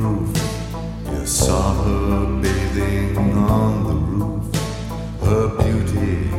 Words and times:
proof. 0.00 0.30
You 1.10 1.26
saw 1.26 1.74
her 1.82 2.40
bathing 2.42 3.16
on 3.36 3.84
the 3.84 3.94
roof, 3.94 4.46
her 5.22 5.48
beauty 5.58 6.30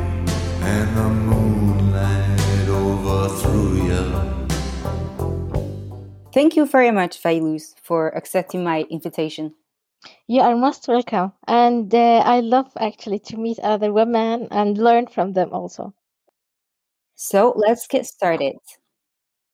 and 0.61 0.87
the 0.97 1.09
moonlight 1.09 2.67
overthrew 2.69 3.83
you. 3.89 4.05
Thank 6.33 6.55
you 6.55 6.65
very 6.65 6.91
much, 6.91 7.21
Failuz, 7.21 7.75
for 7.81 8.09
accepting 8.15 8.63
my 8.63 8.85
invitation. 8.89 9.53
You 10.27 10.41
are 10.41 10.55
most 10.55 10.87
welcome. 10.87 11.33
And 11.47 11.93
uh, 11.93 12.23
I 12.25 12.39
love 12.39 12.71
actually 12.79 13.19
to 13.19 13.37
meet 13.37 13.59
other 13.59 13.91
women 13.91 14.47
and 14.51 14.77
learn 14.77 15.07
from 15.07 15.33
them 15.33 15.49
also. 15.51 15.93
So 17.15 17.53
let's 17.57 17.87
get 17.87 18.05
started. 18.05 18.55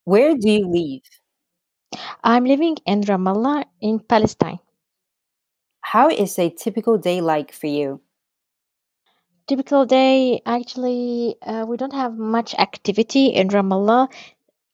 Where 0.03 0.35
do 0.37 0.51
you 0.51 0.67
live? 0.67 1.01
I'm 2.23 2.45
living 2.45 2.77
in 2.85 3.01
Ramallah 3.01 3.65
in 3.81 3.99
Palestine. 3.99 4.59
How 5.81 6.09
is 6.09 6.37
a 6.39 6.49
typical 6.49 6.97
day 6.97 7.21
like 7.21 7.51
for 7.51 7.67
you? 7.67 8.01
Typical 9.47 9.85
day, 9.85 10.41
actually, 10.45 11.35
uh, 11.41 11.65
we 11.67 11.77
don't 11.77 11.93
have 11.93 12.17
much 12.17 12.55
activity 12.55 13.27
in 13.27 13.49
Ramallah. 13.49 14.11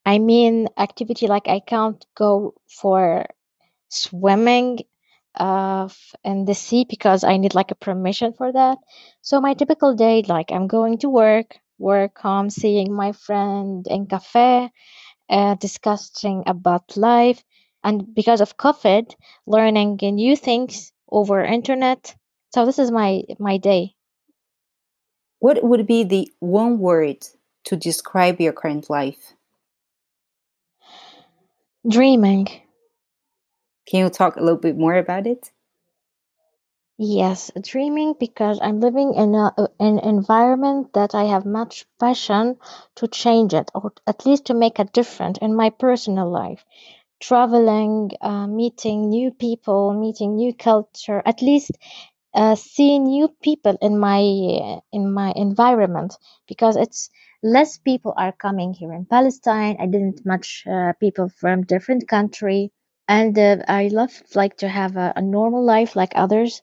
I 0.06 0.20
mean, 0.20 0.68
activity 0.78 1.28
like 1.28 1.48
I 1.48 1.60
can't 1.60 2.06
go 2.16 2.56
for 2.68 3.26
swimming 3.90 4.80
uh, 5.36 5.90
in 6.24 6.46
the 6.46 6.54
sea 6.56 6.86
because 6.90 7.24
I 7.24 7.38
need 7.38 7.54
like 7.56 7.72
a 7.72 7.76
permission 7.76 8.34
for 8.34 8.52
that. 8.52 8.78
So 9.22 9.42
my 9.42 9.54
typical 9.54 9.96
day, 9.96 10.24
like 10.28 10.52
I'm 10.52 10.68
going 10.68 11.00
to 11.00 11.10
work, 11.10 11.58
work 11.78 12.18
home, 12.20 12.50
seeing 12.50 12.94
my 12.94 13.12
friend 13.12 13.86
in 13.90 14.08
cafe, 14.08 14.72
uh, 15.32 15.56
discussing 15.56 16.44
about 16.46 16.98
life, 16.98 17.44
and 17.84 18.14
because 18.14 18.42
of 18.42 18.58
COVID, 18.58 19.16
learning 19.48 19.98
new 20.02 20.36
things 20.36 20.92
over 21.10 21.44
internet. 21.44 22.16
So 22.54 22.66
this 22.66 22.78
is 22.78 22.92
my 22.92 23.24
my 23.40 23.58
day. 23.58 23.96
What 25.40 25.64
would 25.64 25.88
be 25.88 26.04
the 26.04 26.32
one 26.40 26.78
word 26.80 27.28
to 27.64 27.76
describe 27.76 28.40
your 28.40 28.54
current 28.54 28.90
life? 28.90 29.34
Dreaming. 31.90 32.48
Can 33.88 34.02
you 34.02 34.10
talk 34.10 34.36
a 34.36 34.42
little 34.42 34.60
bit 34.60 34.78
more 34.78 34.96
about 34.96 35.26
it? 35.26 35.52
Yes, 36.98 37.52
dreaming 37.60 38.14
because 38.18 38.60
I'm 38.62 38.80
living 38.80 39.14
in 39.16 39.36
a, 39.36 39.54
an 39.78 40.00
environment 40.00 40.94
that 40.94 41.14
I 41.14 41.26
have 41.26 41.46
much 41.46 41.86
passion 42.00 42.58
to 42.96 43.10
change 43.10 43.54
it, 43.54 43.70
or 43.76 43.92
at 44.08 44.26
least 44.26 44.46
to 44.46 44.54
make 44.54 44.80
a 44.80 44.86
difference 44.86 45.38
in 45.40 45.54
my 45.54 45.70
personal 45.72 46.30
life. 46.32 46.64
Traveling, 47.20 48.12
uh, 48.22 48.48
meeting 48.48 49.10
new 49.10 49.32
people, 49.32 49.94
meeting 49.94 50.36
new 50.36 50.54
culture, 50.54 51.22
at 51.26 51.42
least 51.42 51.72
uh, 52.34 52.56
seeing 52.56 53.06
new 53.06 53.30
people 53.42 53.78
in 53.82 54.00
my 54.00 54.20
in 54.92 55.12
my 55.14 55.34
environment 55.36 56.18
because 56.48 56.76
it's 56.76 57.10
less 57.44 57.78
people 57.78 58.14
are 58.18 58.32
coming 58.32 58.74
here 58.74 58.94
in 58.94 59.06
Palestine. 59.06 59.78
I 59.80 59.86
didn't 59.88 60.26
much 60.26 60.66
uh, 60.68 60.94
people 61.00 61.30
from 61.30 61.64
different 61.64 62.08
country, 62.08 62.72
and 63.08 63.38
uh, 63.38 63.58
I 63.68 63.88
love 63.88 64.12
like 64.36 64.58
to 64.58 64.68
have 64.70 64.96
a, 64.98 65.14
a 65.16 65.22
normal 65.22 65.64
life 65.64 65.96
like 65.96 66.14
others. 66.16 66.62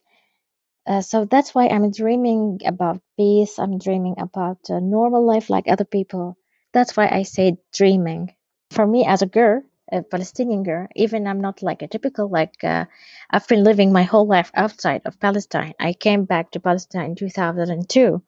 Uh, 0.85 1.01
so 1.01 1.23
that's 1.25 1.53
why 1.55 1.67
I'm 1.67 1.89
dreaming 1.91 2.59
about 2.65 3.01
peace. 3.17 3.59
I'm 3.59 3.77
dreaming 3.77 4.15
about 4.17 4.57
a 4.69 4.81
normal 4.81 5.25
life 5.25 5.49
like 5.49 5.67
other 5.67 5.85
people. 5.85 6.37
That's 6.73 6.97
why 6.97 7.07
I 7.07 7.23
say 7.23 7.57
dreaming. 7.73 8.33
For 8.71 8.85
me, 8.85 9.05
as 9.05 9.21
a 9.21 9.25
girl, 9.27 9.63
a 9.91 10.03
Palestinian 10.03 10.63
girl, 10.63 10.87
even 10.95 11.27
I'm 11.27 11.41
not 11.41 11.61
like 11.63 11.81
a 11.81 11.87
typical 11.87 12.27
like 12.29 12.63
uh, 12.63 12.85
I've 13.29 13.47
been 13.47 13.63
living 13.63 13.91
my 13.93 14.03
whole 14.03 14.27
life 14.27 14.51
outside 14.53 15.01
of 15.05 15.19
Palestine. 15.19 15.73
I 15.79 15.93
came 15.93 16.25
back 16.25 16.51
to 16.51 16.59
Palestine 16.59 17.11
in 17.11 17.15
2002, 17.15 18.21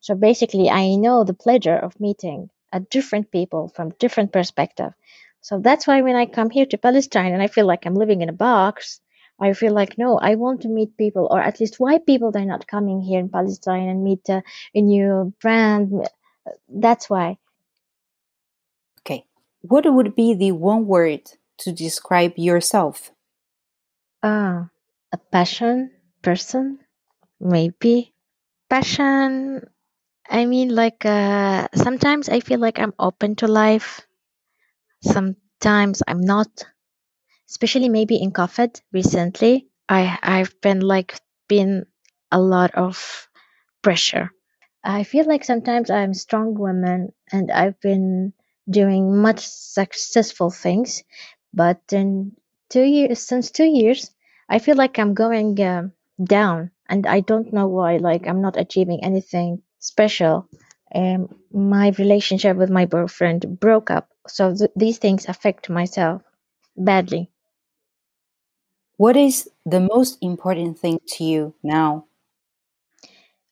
so 0.00 0.14
basically 0.14 0.68
I 0.70 0.94
know 0.96 1.24
the 1.24 1.34
pleasure 1.34 1.76
of 1.76 1.98
meeting 2.00 2.50
a 2.72 2.80
different 2.80 3.30
people 3.30 3.68
from 3.68 3.90
different 3.98 4.32
perspective. 4.32 4.92
So 5.40 5.58
that's 5.58 5.86
why 5.86 6.02
when 6.02 6.16
I 6.16 6.26
come 6.26 6.50
here 6.50 6.66
to 6.66 6.78
Palestine 6.78 7.32
and 7.32 7.42
I 7.42 7.46
feel 7.48 7.66
like 7.66 7.86
I'm 7.86 7.94
living 7.94 8.20
in 8.22 8.28
a 8.28 8.32
box, 8.32 9.00
I 9.40 9.52
feel 9.52 9.72
like 9.72 9.98
no, 9.98 10.18
I 10.18 10.34
want 10.34 10.62
to 10.62 10.68
meet 10.68 10.96
people, 10.96 11.28
or 11.30 11.40
at 11.40 11.60
least 11.60 11.78
why 11.78 11.98
people 11.98 12.32
they're 12.32 12.44
not 12.44 12.66
coming 12.66 13.00
here 13.00 13.20
in 13.20 13.28
Palestine 13.28 13.88
and 13.88 14.02
meet 14.02 14.28
uh, 14.28 14.40
a 14.74 14.80
new 14.80 15.32
friend. 15.38 16.08
That's 16.68 17.08
why. 17.08 17.38
Okay. 19.00 19.24
What 19.62 19.92
would 19.92 20.14
be 20.14 20.34
the 20.34 20.52
one 20.52 20.86
word 20.86 21.30
to 21.58 21.72
describe 21.72 22.34
yourself? 22.36 23.12
Ah, 24.22 24.70
a 25.12 25.18
passion 25.18 25.90
person, 26.22 26.80
maybe. 27.40 28.12
Passion. 28.68 29.62
I 30.28 30.44
mean, 30.44 30.74
like 30.74 31.06
uh, 31.06 31.68
sometimes 31.74 32.28
I 32.28 32.40
feel 32.40 32.58
like 32.58 32.78
I'm 32.78 32.92
open 32.98 33.36
to 33.36 33.46
life. 33.48 34.06
Sometimes 35.00 36.02
I'm 36.06 36.20
not. 36.20 36.66
Especially 37.48 37.88
maybe 37.88 38.16
in 38.16 38.30
COVID 38.32 38.80
recently, 38.92 39.68
I 39.88 40.18
I've 40.22 40.60
been 40.60 40.80
like 40.80 41.18
been 41.48 41.86
a 42.30 42.40
lot 42.40 42.74
of 42.74 43.28
pressure. 43.82 44.30
I 44.84 45.04
feel 45.04 45.26
like 45.26 45.44
sometimes 45.44 45.90
I'm 45.90 46.14
strong 46.14 46.54
woman 46.54 47.12
and 47.32 47.50
I've 47.50 47.80
been 47.80 48.34
doing 48.68 49.16
much 49.16 49.40
successful 49.46 50.50
things, 50.50 51.02
but 51.54 51.80
in 51.92 52.32
two 52.70 52.82
years 52.84 53.20
since 53.20 53.50
two 53.50 53.64
years, 53.66 54.10
I 54.48 54.58
feel 54.58 54.76
like 54.76 54.98
I'm 54.98 55.14
going 55.14 55.60
um 55.62 55.92
down 56.22 56.70
and 56.88 57.06
I 57.06 57.20
don't 57.20 57.52
know 57.52 57.68
why. 57.68 57.96
Like 57.98 58.26
I'm 58.28 58.42
not 58.42 58.56
achieving 58.60 59.02
anything 59.04 59.62
special. 59.78 60.48
Um, 60.94 61.28
my 61.52 61.88
relationship 61.98 62.56
with 62.56 62.70
my 62.70 62.86
boyfriend 62.86 63.58
broke 63.60 63.90
up, 63.90 64.08
so 64.26 64.54
th- 64.54 64.70
these 64.76 64.98
things 64.98 65.28
affect 65.28 65.70
myself 65.70 66.22
badly. 66.76 67.30
What 68.98 69.16
is 69.16 69.48
the 69.64 69.80
most 69.80 70.18
important 70.20 70.78
thing 70.78 71.00
to 71.16 71.24
you 71.24 71.54
now? 71.62 72.04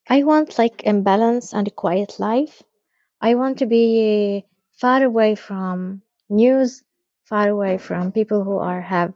I 0.08 0.24
want 0.24 0.58
like 0.58 0.82
a 0.84 0.90
imbalance 0.90 1.54
and 1.54 1.66
a 1.68 1.70
quiet 1.70 2.18
life. 2.18 2.62
I 3.20 3.36
want 3.36 3.58
to 3.60 3.66
be 3.66 4.44
far 4.72 5.04
away 5.04 5.36
from 5.36 6.02
news, 6.28 6.82
far 7.24 7.48
away 7.48 7.78
from 7.78 8.12
people 8.12 8.44
who 8.44 8.58
are 8.58 8.82
have 8.82 9.14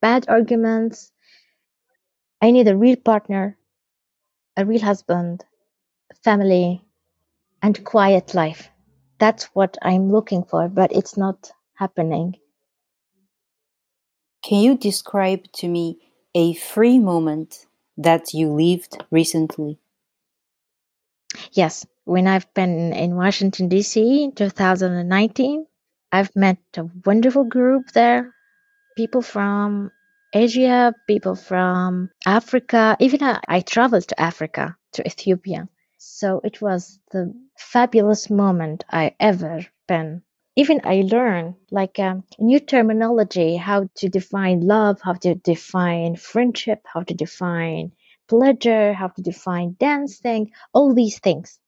bad 0.00 0.28
arguments. 0.28 1.12
I 2.42 2.50
need 2.50 2.68
a 2.68 2.76
real 2.76 2.96
partner, 2.96 3.56
a 4.56 4.66
real 4.66 4.82
husband, 4.82 5.44
family, 6.24 6.84
and 7.62 7.84
quiet 7.84 8.34
life. 8.34 8.70
That's 9.18 9.44
what 9.54 9.78
I'm 9.82 10.12
looking 10.12 10.44
for, 10.44 10.68
but 10.68 10.92
it's 10.92 11.16
not 11.16 11.52
happening. 11.74 12.41
Can 14.42 14.60
you 14.60 14.76
describe 14.76 15.50
to 15.52 15.68
me 15.68 15.98
a 16.34 16.54
free 16.54 16.98
moment 16.98 17.66
that 17.96 18.34
you 18.34 18.50
lived 18.52 19.04
recently? 19.10 19.78
Yes, 21.52 21.86
when 22.04 22.26
I've 22.26 22.52
been 22.54 22.92
in 22.92 23.14
Washington 23.14 23.68
DC 23.68 23.96
in 24.24 24.32
2019, 24.32 25.66
I've 26.10 26.34
met 26.34 26.58
a 26.76 26.84
wonderful 27.06 27.44
group 27.44 27.92
there. 27.92 28.34
People 28.96 29.22
from 29.22 29.90
Asia, 30.34 30.94
people 31.06 31.36
from 31.36 32.10
Africa. 32.26 32.96
Even 32.98 33.22
I, 33.22 33.40
I 33.48 33.60
traveled 33.60 34.08
to 34.08 34.20
Africa, 34.20 34.76
to 34.92 35.06
Ethiopia. 35.06 35.68
So 35.98 36.40
it 36.42 36.60
was 36.60 36.98
the 37.12 37.32
fabulous 37.56 38.28
moment 38.28 38.84
I 38.90 39.14
ever 39.20 39.64
been. 39.86 40.22
Even 40.56 40.80
I 40.84 41.02
learned 41.02 41.56
like 41.70 41.98
um, 41.98 42.24
new 42.38 42.58
terminology, 42.58 43.56
how 43.56 43.88
to 43.96 44.08
define 44.08 44.60
love, 44.60 45.00
how 45.02 45.12
to 45.14 45.34
define 45.34 46.16
friendship, 46.16 46.80
how 46.86 47.02
to 47.02 47.12
define 47.14 47.92
pleasure, 48.28 48.94
how 48.94 49.08
to 49.08 49.20
define 49.22 49.76
dancing, 49.78 50.50
all 50.72 50.94
these 50.94 51.18
things. 51.18 51.58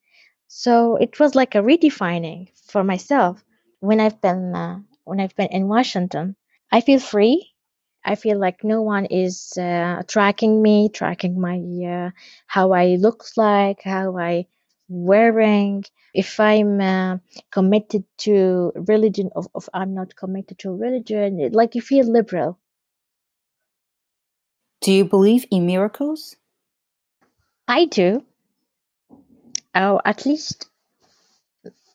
So 0.49 0.97
it 0.97 1.21
was 1.21 1.35
like 1.35 1.55
a 1.55 1.59
redefining 1.63 2.49
for 2.69 2.85
myself 2.85 3.45
when 3.81 4.01
I've 4.01 4.21
been 4.23 4.55
uh, 4.55 4.81
when 5.05 5.21
I've 5.21 5.37
been 5.37 5.49
in 5.53 5.69
Washington. 5.69 6.37
I 6.73 6.81
feel 6.81 7.01
free. 7.01 7.53
I 8.05 8.15
feel 8.15 8.39
like 8.39 8.65
no 8.65 8.83
one 8.83 9.07
is 9.07 9.57
uh, 9.59 10.03
tracking 10.09 10.63
me, 10.63 10.89
tracking 10.89 11.41
my 11.41 11.59
uh, 11.87 12.11
how 12.47 12.73
I 12.73 12.97
look 12.97 13.25
like, 13.37 13.83
how 13.83 14.17
I 14.19 14.47
wearing. 14.95 15.85
If 16.15 16.41
I'm 16.41 16.81
uh, 16.81 17.19
committed 17.51 18.05
to 18.19 18.73
religion, 18.77 19.31
or 19.37 19.45
if 19.57 19.69
I'm 19.75 19.95
not 19.95 20.17
committed 20.17 20.59
to 20.61 20.73
religion, 20.75 21.41
it- 21.41 21.55
like 21.55 21.75
you 21.75 21.83
feel 21.83 22.07
liberal. 22.07 22.59
Do 24.83 24.93
you 24.93 25.05
believe 25.05 25.47
in 25.51 25.67
miracles? 25.67 26.37
I 27.69 27.87
do. 27.87 28.25
Oh, 29.75 30.01
at 30.05 30.27
least 30.27 30.69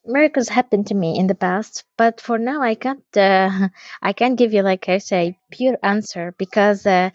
miracles 0.05 0.49
happened 0.49 0.87
to 0.87 0.95
me 0.95 1.17
in 1.17 1.27
the 1.27 1.35
past, 1.35 1.85
but 1.97 2.21
for 2.21 2.37
now 2.37 2.61
I 2.61 2.75
can't. 2.75 3.03
Uh, 3.15 3.69
I 4.01 4.13
can't 4.13 4.37
give 4.37 4.53
you 4.53 4.63
like 4.63 4.89
I 4.89 4.97
say 4.99 5.37
pure 5.51 5.77
answer 5.83 6.35
because 6.37 6.85
uh, 6.85 7.11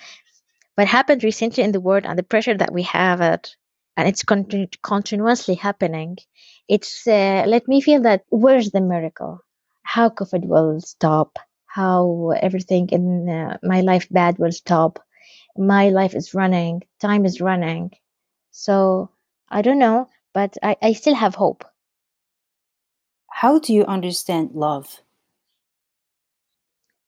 what 0.77 0.89
happened 0.89 1.25
recently 1.25 1.65
in 1.65 1.73
the 1.73 1.81
world 1.81 2.05
and 2.07 2.19
the 2.19 2.23
pressure 2.23 2.57
that 2.57 2.73
we 2.73 2.83
have 2.85 3.21
at, 3.21 3.55
and 3.96 4.08
it's 4.08 4.25
continu- 4.25 4.82
continuously 4.82 5.55
happening. 5.55 6.19
It's 6.69 7.06
uh, 7.06 7.44
let 7.46 7.69
me 7.69 7.81
feel 7.81 8.02
that 8.02 8.25
where's 8.31 8.70
the 8.70 8.81
miracle? 8.81 9.41
How 9.82 10.08
COVID 10.11 10.46
will 10.46 10.81
stop? 10.81 11.38
How 11.67 12.31
everything 12.41 12.88
in 12.91 13.29
uh, 13.29 13.58
my 13.62 13.81
life 13.82 14.08
bad 14.11 14.38
will 14.38 14.52
stop? 14.52 14.99
My 15.56 15.91
life 15.91 16.14
is 16.14 16.35
running. 16.35 16.82
Time 17.00 17.25
is 17.25 17.41
running. 17.41 17.91
So 18.50 19.11
I 19.49 19.62
don't 19.62 19.79
know, 19.79 20.08
but 20.32 20.56
I, 20.62 20.76
I 20.82 20.93
still 20.94 21.14
have 21.14 21.35
hope. 21.35 21.64
How 23.31 23.58
do 23.58 23.75
you 23.75 23.85
understand 23.85 24.52
love? 24.55 25.02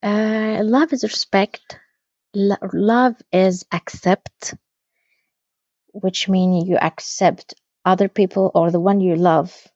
Uh, 0.03 0.61
love 0.63 0.93
is 0.93 1.03
respect. 1.03 1.79
Lo- 2.35 2.57
love 2.73 3.17
is 3.33 3.65
accept, 3.73 4.55
which 6.03 6.29
means 6.29 6.69
you 6.69 6.77
accept 6.77 7.55
other 7.85 8.09
people 8.09 8.51
or 8.55 8.71
the 8.71 8.81
one 8.81 9.01
you 9.01 9.17
love 9.17 9.67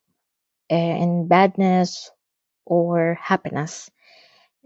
uh, 0.70 0.75
in 0.75 1.28
badness 1.28 2.11
or 2.67 3.19
happiness. 3.20 3.90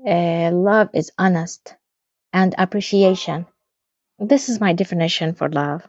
Uh, 0.07 0.51
love 0.53 0.89
is 0.93 1.13
honest 1.19 1.77
and 2.33 2.55
appreciation. 2.59 3.47
This 4.19 4.49
is 4.49 4.61
my 4.61 4.73
definition 4.73 5.35
for 5.35 5.49
love. 5.49 5.87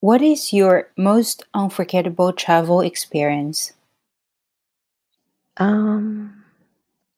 What 0.00 0.22
is 0.22 0.52
your 0.52 0.88
most 0.96 1.44
unforgettable 1.52 2.32
travel 2.32 2.80
experience? 2.80 3.72
Um, 5.56 6.44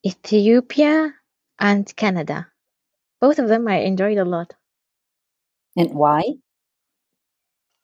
Ethiopia 0.04 1.14
and 1.60 1.94
Canada. 1.94 2.48
Both 3.20 3.38
of 3.38 3.48
them 3.48 3.68
I 3.68 3.78
enjoyed 3.80 4.18
a 4.18 4.24
lot. 4.24 4.54
And 5.76 5.94
why? 5.94 6.22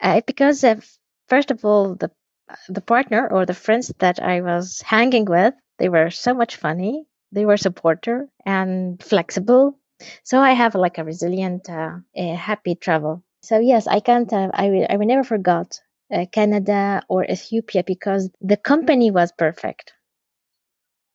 Uh, 0.01 0.21
because 0.27 0.63
uh, 0.65 0.81
first 1.29 1.51
of 1.51 1.65
all, 1.65 1.95
the 1.95 2.11
the 2.69 2.81
partner 2.81 3.29
or 3.29 3.45
the 3.45 3.55
friends 3.55 3.93
that 3.99 4.21
I 4.23 4.41
was 4.41 4.81
hanging 4.81 5.27
with, 5.27 5.55
they 5.79 5.89
were 5.91 6.11
so 6.11 6.33
much 6.35 6.57
funny. 6.57 7.07
They 7.33 7.45
were 7.45 7.59
supporter 7.59 8.29
and 8.47 9.03
flexible. 9.03 9.79
So 10.25 10.41
I 10.41 10.53
have 10.53 10.75
like 10.75 10.97
a 10.99 11.05
resilient, 11.05 11.69
uh, 11.69 11.99
a 12.17 12.35
happy 12.35 12.75
travel. 12.75 13.23
So 13.43 13.59
yes, 13.59 13.87
I 13.87 14.01
can't. 14.01 14.33
Uh, 14.33 14.51
I 14.55 14.71
will. 14.71 14.87
I 14.89 14.97
will 14.97 15.07
never 15.07 15.25
forgot 15.25 15.81
uh, 16.13 16.27
Canada 16.33 17.03
or 17.09 17.25
Ethiopia 17.25 17.85
because 17.85 18.31
the 18.41 18.57
company 18.57 19.11
was 19.11 19.33
perfect. 19.33 19.93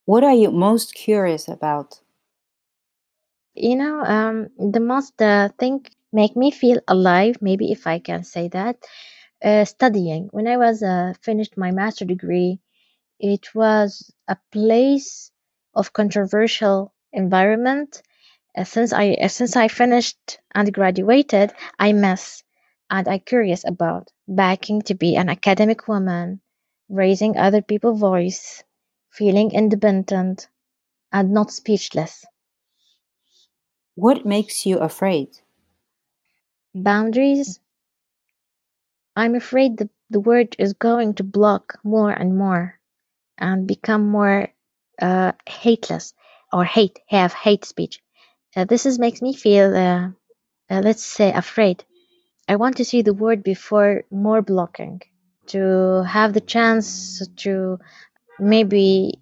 What 0.06 0.24
are 0.24 0.33
you 0.33 0.50
most 0.51 0.94
curious 0.94 1.50
about? 1.50 2.00
You 3.56 3.75
know, 3.75 4.01
um, 4.03 4.50
the 4.57 4.80
most 4.80 5.19
uh, 5.21 5.50
thing 5.57 5.85
make 6.13 6.36
me 6.38 6.51
feel 6.51 6.80
alive. 6.88 7.38
Maybe 7.42 7.71
if 7.71 7.88
I 7.88 8.00
can 8.00 8.24
say 8.24 8.48
that, 8.50 8.77
uh, 9.44 9.65
studying. 9.65 10.30
When 10.31 10.48
I 10.48 10.57
was 10.57 10.83
uh, 10.83 11.13
finished 11.21 11.57
my 11.57 11.71
master 11.71 12.06
degree, 12.06 12.60
it 13.19 13.56
was 13.56 14.13
a 14.27 14.38
place 14.51 15.31
of 15.75 15.94
controversial 15.94 16.94
environment. 17.13 18.04
Uh, 18.57 18.63
since 18.65 18.94
I 18.94 19.13
uh, 19.15 19.27
since 19.30 19.56
I 19.56 19.68
finished 19.69 20.39
and 20.56 20.74
graduated, 20.74 21.54
I 21.80 21.94
miss 21.94 22.44
and 22.89 23.07
I 23.07 23.19
curious 23.19 23.63
about 23.66 24.09
backing 24.27 24.81
to 24.83 24.95
be 24.95 25.16
an 25.18 25.30
academic 25.30 25.88
woman, 25.88 26.42
raising 26.89 27.38
other 27.38 27.62
people's 27.62 28.00
voice, 28.00 28.63
feeling 29.12 29.51
independent, 29.54 30.50
and 31.12 31.31
not 31.31 31.51
speechless. 31.51 32.25
What 33.95 34.24
makes 34.24 34.68
you 34.68 34.77
afraid? 34.77 35.39
Boundaries. 36.75 37.60
I'm 39.16 39.36
afraid 39.36 39.78
the, 39.78 39.90
the 40.10 40.20
word 40.20 40.56
is 40.60 40.74
going 40.74 41.16
to 41.16 41.24
block 41.24 41.80
more 41.84 42.12
and 42.12 42.38
more 42.38 42.80
and 43.38 43.68
become 43.68 44.10
more 44.10 44.50
uh, 45.02 45.34
hateless 45.48 46.14
or 46.52 46.66
hate, 46.66 47.00
have 47.08 47.34
hate 47.34 47.66
speech. 47.66 48.02
Uh, 48.56 48.66
this 48.66 48.86
is 48.86 49.00
makes 49.00 49.22
me 49.22 49.34
feel, 49.34 49.75
uh, 49.75 50.10
uh, 50.70 50.81
let's 50.81 51.04
say, 51.06 51.31
afraid. 51.34 51.84
I 52.48 52.58
want 52.58 52.78
to 52.78 52.86
see 52.86 53.02
the 53.02 53.14
word 53.14 53.44
before 53.44 54.04
more 54.12 54.42
blocking, 54.42 55.02
to 55.48 56.04
have 56.08 56.34
the 56.34 56.42
chance 56.42 57.28
to 57.38 57.80
maybe 58.40 59.19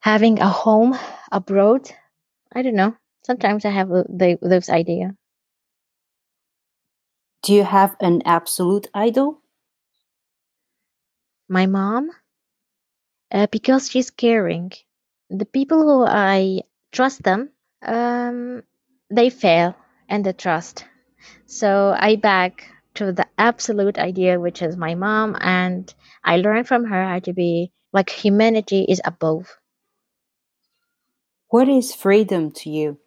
having 0.00 0.40
a 0.40 0.48
home 0.48 0.96
abroad. 1.32 1.90
I 2.54 2.62
don't 2.62 2.76
know. 2.76 2.96
Sometimes 3.26 3.64
I 3.64 3.70
have 3.70 3.88
the, 3.88 4.38
those 4.42 4.68
idea. 4.70 5.14
Do 7.46 7.54
you 7.54 7.62
have 7.62 7.94
an 8.00 8.22
absolute 8.24 8.88
idol? 8.92 9.40
My 11.48 11.66
mom, 11.66 12.10
uh, 13.30 13.46
because 13.52 13.88
she's 13.88 14.10
caring. 14.10 14.72
The 15.30 15.44
people 15.44 15.80
who 15.82 16.04
I 16.04 16.62
trust 16.90 17.22
them, 17.22 17.50
um, 17.82 18.64
they 19.10 19.30
fail 19.30 19.76
and 20.08 20.26
the 20.26 20.32
trust. 20.32 20.86
So 21.46 21.94
I 21.96 22.16
back 22.16 22.66
to 22.94 23.12
the 23.12 23.28
absolute 23.38 23.96
idea, 23.96 24.40
which 24.40 24.60
is 24.60 24.76
my 24.76 24.96
mom, 24.96 25.36
and 25.40 25.94
I 26.24 26.38
learned 26.38 26.66
from 26.66 26.84
her 26.86 27.04
how 27.04 27.20
to 27.20 27.32
be 27.32 27.70
like 27.92 28.10
humanity 28.10 28.86
is 28.88 29.00
above. 29.04 29.56
What 31.50 31.68
is 31.68 31.94
freedom 31.94 32.50
to 32.62 32.70
you? 32.70 32.98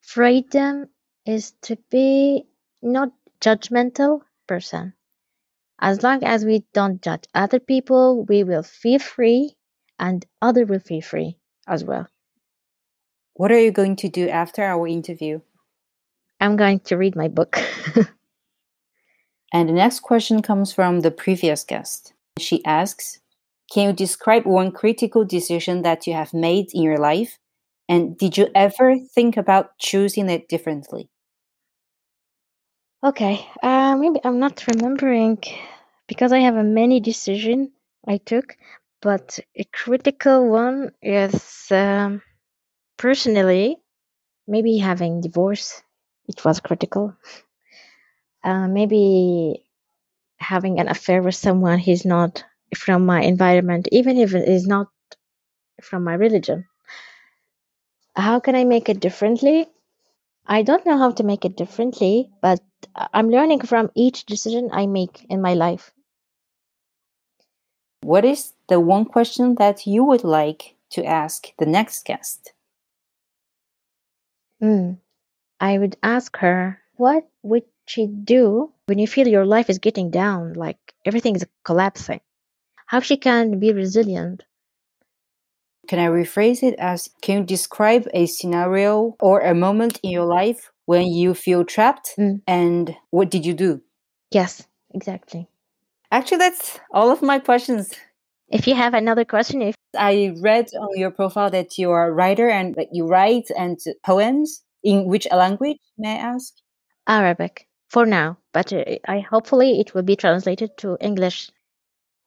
Freedom 0.00 0.88
is 1.26 1.52
to 1.68 1.76
be 1.90 2.46
not 2.80 3.12
judgmental 3.40 4.20
person. 4.46 4.94
As 5.78 6.02
long 6.02 6.24
as 6.24 6.44
we 6.44 6.64
don't 6.72 7.02
judge 7.02 7.24
other 7.34 7.60
people, 7.60 8.24
we 8.24 8.44
will 8.44 8.62
feel 8.62 8.98
free 8.98 9.56
and 9.98 10.24
other 10.40 10.64
will 10.64 10.80
feel 10.80 11.02
free 11.02 11.38
as 11.66 11.84
well. 11.84 12.06
What 13.34 13.52
are 13.52 13.60
you 13.60 13.70
going 13.70 13.96
to 13.96 14.08
do 14.08 14.28
after 14.28 14.62
our 14.62 14.86
interview? 14.86 15.40
I'm 16.40 16.56
going 16.56 16.80
to 16.80 16.96
read 16.96 17.16
my 17.16 17.28
book. 17.28 17.58
And 19.52 19.68
the 19.68 19.72
next 19.72 20.00
question 20.00 20.42
comes 20.42 20.72
from 20.72 21.00
the 21.00 21.10
previous 21.10 21.64
guest. 21.64 22.12
She 22.38 22.64
asks 22.64 23.20
Can 23.72 23.88
you 23.88 23.92
describe 23.92 24.44
one 24.44 24.72
critical 24.72 25.24
decision 25.24 25.82
that 25.82 26.06
you 26.06 26.12
have 26.12 26.34
made 26.34 26.66
in 26.74 26.82
your 26.82 26.98
life? 26.98 27.38
And 27.88 28.18
did 28.18 28.36
you 28.36 28.48
ever 28.54 28.98
think 28.98 29.36
about 29.36 29.78
choosing 29.78 30.28
it 30.28 30.48
differently? 30.48 31.08
Okay, 33.02 33.46
uh, 33.62 33.96
maybe 33.96 34.20
I'm 34.24 34.38
not 34.38 34.66
remembering 34.66 35.38
because 36.08 36.32
I 36.32 36.40
have 36.40 36.56
a 36.56 36.64
many 36.64 37.00
decision 37.00 37.72
I 38.06 38.18
took, 38.18 38.56
but 39.00 39.38
a 39.56 39.64
critical 39.64 40.48
one 40.48 40.92
is 41.02 41.66
um, 41.70 42.22
personally 42.98 43.78
maybe 44.48 44.78
having 44.78 45.20
divorce. 45.22 45.82
It 46.28 46.44
was 46.44 46.60
critical. 46.60 47.16
Uh, 48.42 48.66
maybe 48.68 49.62
having 50.38 50.80
an 50.80 50.88
affair 50.88 51.22
with 51.22 51.34
someone 51.36 51.78
who's 51.80 52.04
not 52.06 52.44
from 52.76 53.06
my 53.06 53.22
environment, 53.22 53.88
even 53.92 54.18
if 54.18 54.34
it 54.34 54.48
is 54.48 54.66
not 54.66 54.88
from 55.82 56.04
my 56.04 56.14
religion. 56.14 56.66
How 58.16 58.40
can 58.40 58.56
I 58.56 58.64
make 58.64 58.88
it 58.88 58.98
differently? 58.98 59.68
I 60.46 60.62
don't 60.62 60.86
know 60.86 60.98
how 60.98 61.12
to 61.12 61.24
make 61.24 61.44
it 61.44 61.56
differently, 61.56 62.30
but 62.42 62.60
I'm 62.94 63.30
learning 63.30 63.60
from 63.62 63.90
each 63.94 64.26
decision 64.26 64.70
I 64.72 64.86
make 64.86 65.26
in 65.28 65.40
my 65.40 65.54
life. 65.54 65.92
What 68.02 68.24
is 68.24 68.52
the 68.68 68.78
one 68.78 69.04
question 69.04 69.56
that 69.56 69.86
you 69.86 70.04
would 70.04 70.24
like 70.24 70.76
to 70.90 71.04
ask 71.04 71.48
the 71.58 71.66
next 71.66 72.04
guest? 72.04 72.52
Mm. 74.62 74.98
I 75.60 75.78
would 75.78 75.96
ask 76.02 76.36
her, 76.38 76.80
what 76.96 77.28
would 77.42 77.64
she 77.86 78.06
do 78.06 78.72
when 78.86 78.98
you 78.98 79.06
feel 79.06 79.28
your 79.28 79.46
life 79.46 79.70
is 79.70 79.78
getting 79.78 80.10
down, 80.10 80.54
like 80.54 80.78
everything 81.04 81.36
is 81.36 81.46
collapsing? 81.64 82.20
How 82.86 83.00
she 83.00 83.16
can 83.16 83.58
be 83.58 83.72
resilient? 83.72 84.44
Can 85.88 85.98
I 85.98 86.06
rephrase 86.06 86.62
it 86.62 86.74
as 86.78 87.10
Can 87.22 87.38
you 87.38 87.44
describe 87.44 88.08
a 88.12 88.26
scenario 88.26 89.16
or 89.20 89.40
a 89.40 89.54
moment 89.54 90.00
in 90.02 90.10
your 90.10 90.26
life 90.26 90.72
when 90.86 91.06
you 91.06 91.34
feel 91.34 91.64
trapped? 91.64 92.14
Mm. 92.18 92.40
And 92.46 92.96
what 93.10 93.30
did 93.30 93.44
you 93.46 93.54
do? 93.54 93.82
Yes, 94.32 94.66
exactly. 94.92 95.48
Actually, 96.10 96.38
that's 96.38 96.80
all 96.92 97.10
of 97.10 97.22
my 97.22 97.38
questions. 97.38 97.92
If 98.48 98.66
you 98.66 98.74
have 98.74 98.94
another 98.94 99.24
question, 99.24 99.60
if 99.60 99.74
I 99.96 100.34
read 100.40 100.68
on 100.78 100.88
your 100.94 101.10
profile 101.10 101.50
that 101.50 101.78
you 101.78 101.90
are 101.90 102.08
a 102.08 102.12
writer 102.12 102.48
and 102.48 102.74
that 102.76 102.88
you 102.92 103.06
write 103.06 103.50
and 103.56 103.78
poems. 104.04 104.62
In 104.84 105.06
which 105.06 105.26
language, 105.32 105.78
may 105.98 106.12
I 106.12 106.34
ask? 106.34 106.54
Arabic 107.08 107.66
for 107.88 108.06
now, 108.06 108.38
but 108.52 108.72
uh, 108.72 108.84
I 109.08 109.18
hopefully 109.18 109.80
it 109.80 109.94
will 109.94 110.02
be 110.02 110.14
translated 110.14 110.76
to 110.78 110.96
English. 111.00 111.50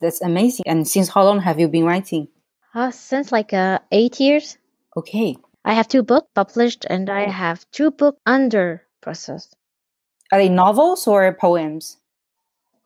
That's 0.01 0.21
amazing. 0.21 0.63
And 0.67 0.85
since 0.85 1.07
how 1.07 1.23
long 1.23 1.39
have 1.39 1.57
you 1.59 1.69
been 1.69 1.85
writing? 1.85 2.27
Uh, 2.75 2.91
since 2.91 3.31
like 3.31 3.53
uh, 3.53 3.79
eight 3.93 4.19
years. 4.19 4.57
Okay. 4.97 5.37
I 5.65 5.73
have 5.73 5.87
two 5.87 6.03
books 6.03 6.27
published 6.33 6.85
and 6.89 7.09
I 7.09 7.29
have 7.29 7.69
two 7.71 7.91
books 7.91 8.19
under 8.25 8.87
process. 9.01 9.53
Are 10.31 10.39
they 10.39 10.49
novels 10.49 11.07
or 11.07 11.31
poems? 11.33 11.97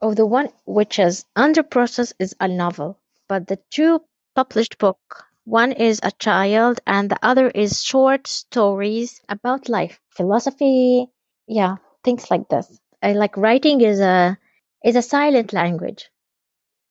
Oh, 0.02 0.14
the 0.14 0.26
one 0.26 0.50
which 0.66 1.00
is 1.00 1.26
under 1.36 1.64
process 1.64 2.14
is 2.20 2.36
a 2.40 2.48
novel, 2.48 3.00
but 3.28 3.48
the 3.48 3.60
two 3.70 4.02
published 4.36 4.78
book, 4.78 5.26
one 5.46 5.72
is 5.72 6.00
a 6.04 6.12
child 6.12 6.80
and 6.88 7.10
the 7.10 7.20
other 7.22 7.50
is 7.50 7.84
short 7.84 8.28
stories 8.28 9.22
about 9.30 9.70
life, 9.70 10.00
philosophy, 10.10 11.08
yeah, 11.48 11.78
things 12.04 12.32
like 12.32 12.50
this. 12.50 12.80
I 13.02 13.14
like 13.14 13.38
writing 13.38 13.82
is 13.82 14.00
a 14.00 14.38
is 14.84 14.96
a 14.96 15.02
silent 15.02 15.54
language. 15.54 16.10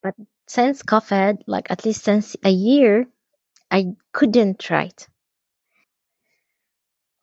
But 0.02 0.14
since 0.46 0.82
COVID, 0.82 1.42
like 1.46 1.70
at 1.70 1.84
least 1.84 2.04
since 2.04 2.36
a 2.44 2.50
year, 2.50 3.06
I 3.70 3.94
couldn't 4.12 4.68
write. 4.70 5.08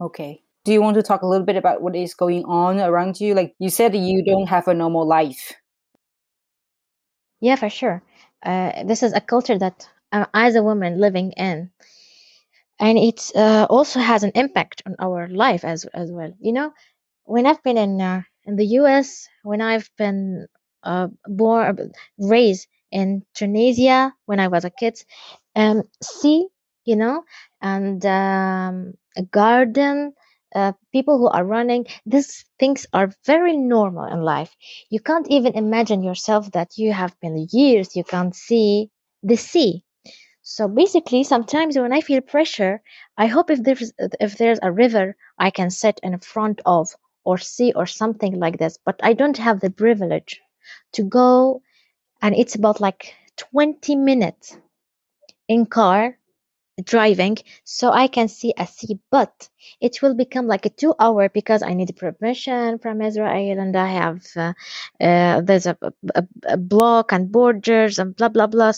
Okay. 0.02 0.42
Do 0.66 0.72
you 0.74 0.82
want 0.82 0.96
to 0.96 1.04
talk 1.04 1.22
a 1.22 1.28
little 1.28 1.46
bit 1.46 1.56
about 1.56 1.82
what 1.82 1.96
is 1.96 2.14
going 2.14 2.46
on 2.46 2.80
around 2.80 3.20
you? 3.20 3.34
Like 3.34 3.56
you 3.60 3.70
said, 3.70 3.96
you 3.96 4.24
don't 4.24 4.48
have 4.48 4.68
a 4.68 4.74
normal 4.74 5.08
life. 5.08 5.54
Yeah, 7.42 7.56
for 7.56 7.70
sure. 7.70 8.04
Uh, 8.44 8.84
this 8.84 9.04
is 9.04 9.14
a 9.14 9.22
culture 9.22 9.58
that 9.58 9.88
uh, 10.12 10.26
as 10.34 10.56
a 10.56 10.64
woman 10.64 11.00
living 11.00 11.32
in, 11.34 11.72
and 12.80 12.98
it 12.98 13.32
uh, 13.36 13.68
also 13.70 14.00
has 14.00 14.24
an 14.24 14.32
impact 14.36 14.82
on 14.86 14.96
our 15.00 15.28
life 15.28 15.64
as 15.64 15.86
as 15.94 16.12
well. 16.12 16.34
You 16.40 16.54
know, 16.54 16.74
when 17.26 17.46
I've 17.46 17.64
been 17.64 17.78
in 17.78 18.02
uh, 18.02 18.22
in 18.46 18.56
the 18.56 18.66
U.S., 18.82 19.28
when 19.44 19.62
I've 19.62 19.90
been 19.98 20.48
uh, 20.84 21.08
born 21.26 21.92
raised 22.18 22.68
in 22.92 23.24
Tunisia 23.34 24.14
when 24.26 24.40
I 24.40 24.48
was 24.48 24.66
a 24.66 24.70
kid, 24.70 24.98
um, 25.56 25.84
sea, 26.02 26.48
you 26.90 26.96
know, 26.98 27.24
and 27.62 28.06
um, 28.06 28.94
a 29.18 29.24
garden 29.24 30.14
uh, 30.56 30.74
people 30.92 31.18
who 31.20 31.28
are 31.30 31.46
running 31.46 31.86
these 32.06 32.46
things 32.60 32.86
are 32.94 33.12
very 33.26 33.56
normal 33.58 34.06
in 34.06 34.22
life. 34.24 34.56
You 34.90 35.00
can't 35.00 35.28
even 35.30 35.54
imagine 35.56 36.04
yourself 36.04 36.52
that 36.54 36.78
you 36.78 36.92
have 36.94 37.20
been 37.22 37.48
years 37.52 37.96
you 37.96 38.04
can't 38.04 38.36
see 38.36 38.90
the 39.24 39.38
sea. 39.38 39.84
So 40.44 40.68
basically 40.68 41.24
sometimes 41.24 41.78
when 41.78 41.94
i 41.94 42.02
feel 42.02 42.22
pressure 42.22 42.82
i 43.18 43.28
hope 43.28 43.50
if 43.50 43.64
there's 43.64 43.94
if 44.20 44.38
there's 44.38 44.60
a 44.62 44.72
river 44.72 45.16
i 45.38 45.50
can 45.50 45.70
sit 45.70 46.00
in 46.04 46.20
front 46.20 46.62
of 46.66 46.90
or 47.24 47.38
see 47.38 47.72
or 47.74 47.86
something 47.86 48.38
like 48.40 48.58
this 48.60 48.78
but 48.86 49.00
i 49.04 49.14
don't 49.14 49.38
have 49.38 49.62
the 49.62 49.70
privilege 49.72 50.42
to 50.94 51.04
go 51.04 51.62
and 52.22 52.36
it's 52.36 52.56
about 52.56 52.82
like 52.82 53.16
20 53.38 53.96
minutes 53.96 54.58
in 55.50 55.66
car 55.66 56.19
driving 56.86 57.38
so 57.64 57.92
I 57.92 58.08
can 58.08 58.28
see 58.28 58.54
a 58.58 58.68
sea, 58.68 59.00
but 59.12 59.50
it 59.82 60.02
will 60.02 60.16
become 60.16 60.48
like 60.48 60.66
a 60.66 60.70
two 60.70 60.94
hour 61.00 61.30
because 61.30 61.64
I 61.64 61.74
need 61.74 61.96
permission 61.98 62.80
from 62.80 63.02
Israel 63.02 63.60
and 63.60 63.76
I 63.76 63.88
have 63.88 64.26
uh, 64.36 64.54
uh, 65.02 65.42
there's 65.42 65.66
a, 65.66 65.78
a, 66.16 66.24
a, 66.46 66.58
block 66.58 67.12
and 67.12 67.32
borders 67.32 68.00
and 68.00 68.16
blah 68.16 68.30
blah 68.30 68.48
blah 68.48 68.74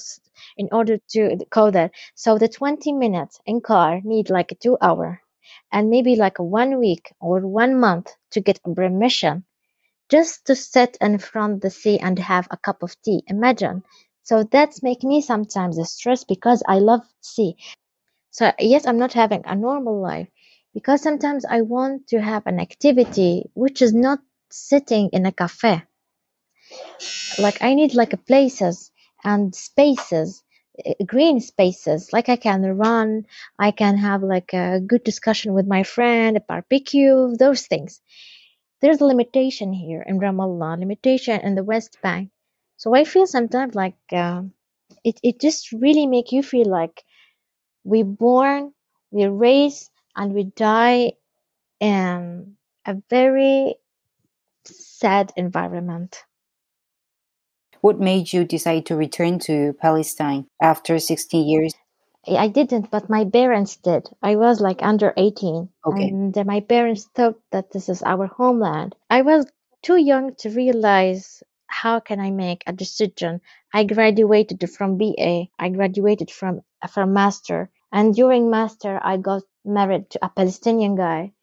in 0.57 0.69
order 0.71 0.97
to 1.09 1.37
go 1.49 1.71
there. 1.71 1.91
So 2.15 2.37
the 2.37 2.47
20 2.47 2.93
minutes 2.93 3.39
in 3.45 3.61
car 3.61 4.01
need 4.03 4.29
like 4.29 4.51
a 4.51 4.55
two 4.55 4.77
hour 4.81 5.21
and 5.71 5.89
maybe 5.89 6.15
like 6.15 6.39
one 6.39 6.79
week 6.79 7.13
or 7.19 7.41
one 7.41 7.79
month 7.79 8.15
to 8.31 8.41
get 8.41 8.61
permission 8.63 9.43
just 10.09 10.45
to 10.45 10.55
sit 10.55 10.97
in 10.99 11.17
front 11.17 11.61
the 11.61 11.69
sea 11.69 11.97
and 11.97 12.19
have 12.19 12.47
a 12.51 12.57
cup 12.57 12.83
of 12.83 13.01
tea. 13.01 13.23
Imagine. 13.27 13.83
So 14.23 14.43
that's 14.43 14.83
make 14.83 15.03
me 15.03 15.21
sometimes 15.21 15.79
stressed 15.89 16.27
because 16.27 16.61
I 16.67 16.79
love 16.79 17.01
sea. 17.21 17.55
So 18.31 18.51
yes, 18.59 18.87
I'm 18.87 18.97
not 18.97 19.13
having 19.13 19.43
a 19.45 19.55
normal 19.55 20.01
life 20.01 20.27
because 20.73 21.03
sometimes 21.03 21.45
I 21.45 21.61
want 21.61 22.07
to 22.07 22.19
have 22.21 22.47
an 22.47 22.59
activity 22.59 23.51
which 23.53 23.83
is 23.83 23.93
not 23.93 24.19
sitting 24.49 25.09
in 25.13 25.27
a 25.27 25.31
cafe. 25.31 25.83
Like 27.37 27.61
I 27.61 27.73
need 27.73 27.93
like 27.93 28.25
places 28.25 28.91
and 29.23 29.53
spaces, 29.53 30.43
eh, 30.85 30.93
green 31.05 31.39
spaces. 31.41 32.13
Like 32.13 32.29
I 32.29 32.35
can 32.37 32.61
run, 32.77 33.25
I 33.59 33.71
can 33.71 33.97
have 33.97 34.23
like 34.23 34.53
a 34.53 34.79
good 34.79 35.03
discussion 35.03 35.53
with 35.53 35.67
my 35.67 35.83
friend, 35.83 36.37
a 36.37 36.39
barbecue, 36.41 37.35
those 37.35 37.67
things. 37.67 38.01
There's 38.81 39.01
a 39.01 39.05
limitation 39.05 39.73
here 39.73 40.01
in 40.03 40.19
Ramallah, 40.19 40.79
limitation 40.79 41.39
in 41.41 41.55
the 41.55 41.63
West 41.65 41.97
Bank. 42.03 42.31
So 42.77 42.95
I 42.95 43.05
feel 43.05 43.27
sometimes 43.27 43.75
like 43.75 43.97
uh, 44.13 44.43
it 45.03 45.19
it 45.23 45.39
just 45.41 45.71
really 45.71 46.07
make 46.07 46.31
you 46.31 46.43
feel 46.43 46.67
like 46.69 47.03
we 47.83 48.03
born, 48.03 48.73
we 49.11 49.25
raise, 49.27 49.89
and 50.15 50.33
we 50.33 50.43
die 50.43 51.13
in 51.79 52.55
a 52.85 52.95
very 53.09 53.75
sad 54.65 55.33
environment. 55.35 56.23
What 57.81 57.99
made 57.99 58.31
you 58.31 58.45
decide 58.45 58.85
to 58.87 58.95
return 58.95 59.39
to 59.39 59.73
Palestine 59.81 60.45
after 60.61 60.99
16 60.99 61.47
years? 61.47 61.73
I 62.27 62.47
didn't, 62.47 62.91
but 62.91 63.09
my 63.09 63.25
parents 63.25 63.77
did. 63.77 64.07
I 64.21 64.35
was 64.35 64.61
like 64.61 64.83
under 64.83 65.13
18. 65.17 65.67
Okay. 65.87 66.07
And 66.09 66.45
my 66.45 66.59
parents 66.59 67.09
thought 67.15 67.39
that 67.51 67.71
this 67.71 67.89
is 67.89 68.03
our 68.03 68.27
homeland. 68.27 68.95
I 69.09 69.23
was 69.23 69.47
too 69.81 69.97
young 69.97 70.35
to 70.35 70.51
realize 70.51 71.41
how 71.71 71.99
can 71.99 72.19
I 72.19 72.29
make 72.31 72.63
a 72.67 72.73
decision. 72.73 73.41
I 73.73 73.85
graduated 73.85 74.69
from 74.69 74.97
BA. 74.97 75.47
I 75.57 75.69
graduated 75.69 76.29
from 76.29 76.61
from 76.89 77.13
master, 77.13 77.71
and 77.91 78.13
during 78.13 78.49
master, 78.49 78.99
I 79.01 79.17
got 79.17 79.43
married 79.63 80.09
to 80.11 80.19
a 80.25 80.29
Palestinian 80.29 80.95
guy, 80.95 81.33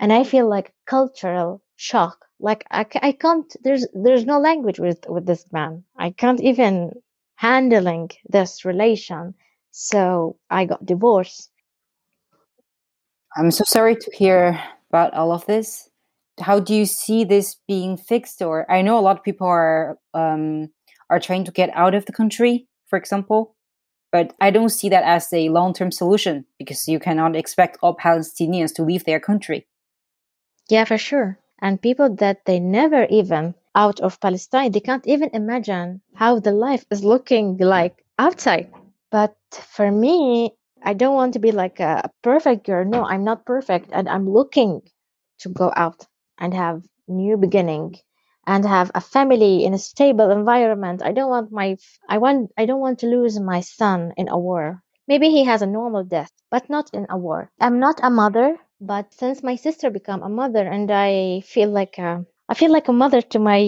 and 0.00 0.12
I 0.12 0.24
feel 0.24 0.48
like 0.48 0.74
cultural 0.86 1.62
shock. 1.76 2.24
Like 2.40 2.64
I, 2.70 2.86
I 3.02 3.12
can't. 3.12 3.54
There's 3.62 3.86
there's 3.92 4.24
no 4.24 4.38
language 4.40 4.80
with 4.80 5.04
with 5.08 5.26
this 5.26 5.44
man. 5.52 5.84
I 5.96 6.10
can't 6.10 6.40
even 6.40 6.92
handling 7.36 8.10
this 8.28 8.64
relation. 8.64 9.34
So 9.70 10.38
I 10.48 10.64
got 10.64 10.86
divorced. 10.86 11.50
I'm 13.36 13.50
so 13.50 13.64
sorry 13.66 13.96
to 13.96 14.10
hear 14.16 14.58
about 14.88 15.12
all 15.12 15.32
of 15.32 15.44
this. 15.44 15.85
How 16.40 16.60
do 16.60 16.74
you 16.74 16.86
see 16.86 17.24
this 17.24 17.56
being 17.66 17.96
fixed? 17.96 18.42
Or 18.42 18.70
I 18.70 18.82
know 18.82 18.98
a 18.98 19.00
lot 19.00 19.18
of 19.18 19.24
people 19.24 19.46
are 19.46 19.98
um, 20.14 20.70
are 21.10 21.20
trying 21.20 21.44
to 21.44 21.52
get 21.52 21.70
out 21.74 21.94
of 21.94 22.06
the 22.06 22.12
country, 22.12 22.66
for 22.86 22.98
example, 22.98 23.54
but 24.12 24.34
I 24.40 24.50
don't 24.50 24.70
see 24.70 24.88
that 24.88 25.04
as 25.04 25.32
a 25.32 25.48
long 25.48 25.72
term 25.72 25.90
solution 25.90 26.44
because 26.58 26.88
you 26.88 26.98
cannot 26.98 27.36
expect 27.36 27.78
all 27.82 27.96
Palestinians 27.96 28.74
to 28.74 28.82
leave 28.82 29.04
their 29.04 29.20
country. 29.20 29.66
Yeah, 30.68 30.84
for 30.84 30.98
sure. 30.98 31.38
And 31.60 31.80
people 31.80 32.14
that 32.16 32.44
they 32.44 32.58
never 32.58 33.06
even 33.10 33.54
out 33.74 34.00
of 34.00 34.20
Palestine, 34.20 34.72
they 34.72 34.80
can't 34.80 35.06
even 35.06 35.30
imagine 35.32 36.00
how 36.14 36.40
the 36.40 36.52
life 36.52 36.84
is 36.90 37.04
looking 37.04 37.56
like 37.58 38.04
outside. 38.18 38.72
But 39.10 39.36
for 39.50 39.90
me, 39.90 40.52
I 40.82 40.94
don't 40.94 41.14
want 41.14 41.32
to 41.34 41.38
be 41.38 41.52
like 41.52 41.80
a 41.80 42.10
perfect 42.22 42.66
girl. 42.66 42.84
No, 42.84 43.04
I'm 43.04 43.24
not 43.24 43.46
perfect, 43.46 43.90
and 43.92 44.08
I'm 44.08 44.28
looking 44.28 44.82
to 45.40 45.48
go 45.48 45.72
out 45.76 46.06
and 46.38 46.54
have 46.54 46.82
new 47.08 47.36
beginning 47.36 47.96
and 48.46 48.64
have 48.64 48.90
a 48.94 49.00
family 49.00 49.64
in 49.64 49.74
a 49.74 49.78
stable 49.78 50.30
environment. 50.30 51.02
I 51.02 51.12
don't 51.12 51.30
want 51.30 51.52
my 51.52 51.76
I 52.08 52.18
want 52.18 52.50
I 52.56 52.66
don't 52.66 52.80
want 52.80 52.98
to 53.00 53.06
lose 53.06 53.38
my 53.38 53.60
son 53.60 54.12
in 54.16 54.28
a 54.28 54.38
war. 54.38 54.82
Maybe 55.08 55.30
he 55.30 55.44
has 55.44 55.62
a 55.62 55.66
normal 55.66 56.04
death, 56.04 56.32
but 56.50 56.68
not 56.70 56.90
in 56.92 57.06
a 57.10 57.16
war. 57.18 57.50
I'm 57.60 57.78
not 57.78 58.00
a 58.02 58.10
mother, 58.10 58.58
but 58.80 59.12
since 59.14 59.42
my 59.42 59.56
sister 59.56 59.90
became 59.90 60.22
a 60.22 60.28
mother 60.28 60.66
and 60.66 60.90
I 60.90 61.40
feel 61.42 61.70
like 61.70 61.98
a, 61.98 62.24
I 62.48 62.54
feel 62.54 62.72
like 62.72 62.88
a 62.88 62.92
mother 62.92 63.20
to 63.22 63.38
my 63.38 63.60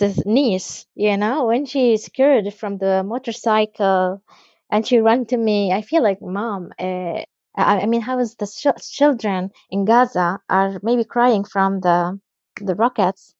uh, 0.00 0.08
niece, 0.24 0.86
you 0.94 1.16
know, 1.16 1.46
when 1.46 1.66
she 1.66 1.96
scared 1.96 2.52
from 2.54 2.78
the 2.78 3.02
motorcycle 3.04 4.22
and 4.70 4.86
she 4.86 5.00
ran 5.00 5.26
to 5.26 5.36
me, 5.36 5.72
I 5.72 5.82
feel 5.82 6.02
like 6.02 6.20
mom. 6.22 6.72
Uh, 6.78 7.22
I, 7.64 7.80
I 7.80 7.86
mean, 7.86 8.00
how 8.02 8.18
is 8.18 8.34
the 8.36 8.46
sh- 8.46 8.90
children 8.90 9.50
in 9.70 9.84
Gaza 9.84 10.40
are 10.48 10.80
maybe 10.82 11.04
crying 11.04 11.44
from 11.44 11.80
the 11.80 12.20
the 12.60 12.74
rockets 12.74 13.34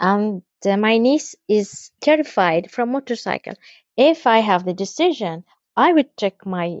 and 0.00 0.42
uh, 0.66 0.76
my 0.78 0.98
niece 0.98 1.34
is 1.48 1.90
terrified 2.00 2.70
from 2.70 2.92
motorcycle. 2.92 3.54
If 3.96 4.26
I 4.26 4.38
have 4.38 4.64
the 4.64 4.74
decision, 4.74 5.44
I 5.76 5.92
would 5.92 6.16
take 6.16 6.46
my 6.46 6.78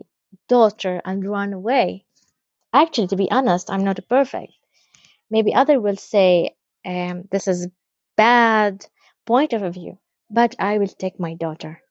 daughter 0.48 1.02
and 1.04 1.26
run 1.28 1.52
away. 1.52 2.06
Actually, 2.72 3.08
to 3.08 3.16
be 3.16 3.30
honest, 3.30 3.70
I'm 3.70 3.84
not 3.84 4.00
perfect. 4.08 4.52
Maybe 5.30 5.54
other 5.54 5.80
will 5.80 5.96
say 5.96 6.56
um, 6.84 7.28
this 7.30 7.48
is 7.48 7.68
bad 8.16 8.86
point 9.26 9.52
of 9.54 9.74
view, 9.74 9.98
but 10.30 10.56
I 10.58 10.78
will 10.78 10.88
take 10.88 11.20
my 11.20 11.34
daughter. 11.34 11.82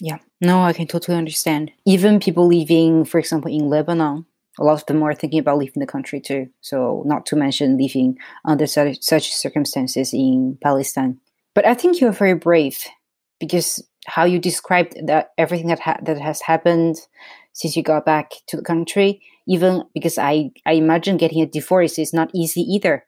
Yeah, 0.00 0.18
no, 0.40 0.62
I 0.62 0.72
can 0.72 0.86
totally 0.86 1.16
understand. 1.16 1.72
Even 1.84 2.20
people 2.20 2.46
living, 2.46 3.04
for 3.04 3.18
example, 3.18 3.50
in 3.50 3.68
Lebanon, 3.68 4.26
a 4.58 4.64
lot 4.64 4.74
of 4.74 4.86
them 4.86 5.02
are 5.02 5.14
thinking 5.14 5.40
about 5.40 5.58
leaving 5.58 5.80
the 5.80 5.86
country 5.86 6.20
too. 6.20 6.48
So, 6.60 7.02
not 7.06 7.26
to 7.26 7.36
mention 7.36 7.76
living 7.76 8.16
under 8.44 8.66
such, 8.66 9.02
such 9.02 9.32
circumstances 9.32 10.12
in 10.12 10.58
Palestine. 10.62 11.18
But 11.54 11.66
I 11.66 11.74
think 11.74 12.00
you're 12.00 12.12
very 12.12 12.34
brave 12.34 12.84
because 13.40 13.84
how 14.06 14.24
you 14.24 14.38
described 14.38 14.94
that 15.06 15.30
everything 15.36 15.68
that 15.68 15.80
ha- 15.80 15.98
that 16.02 16.18
has 16.18 16.42
happened 16.42 16.96
since 17.52 17.76
you 17.76 17.82
got 17.82 18.04
back 18.06 18.32
to 18.46 18.56
the 18.56 18.62
country. 18.62 19.20
Even 19.48 19.82
because 19.94 20.18
I 20.18 20.50
I 20.66 20.72
imagine 20.72 21.16
getting 21.16 21.42
a 21.42 21.46
divorce 21.46 21.98
is 21.98 22.12
not 22.12 22.30
easy 22.34 22.60
either. 22.60 23.04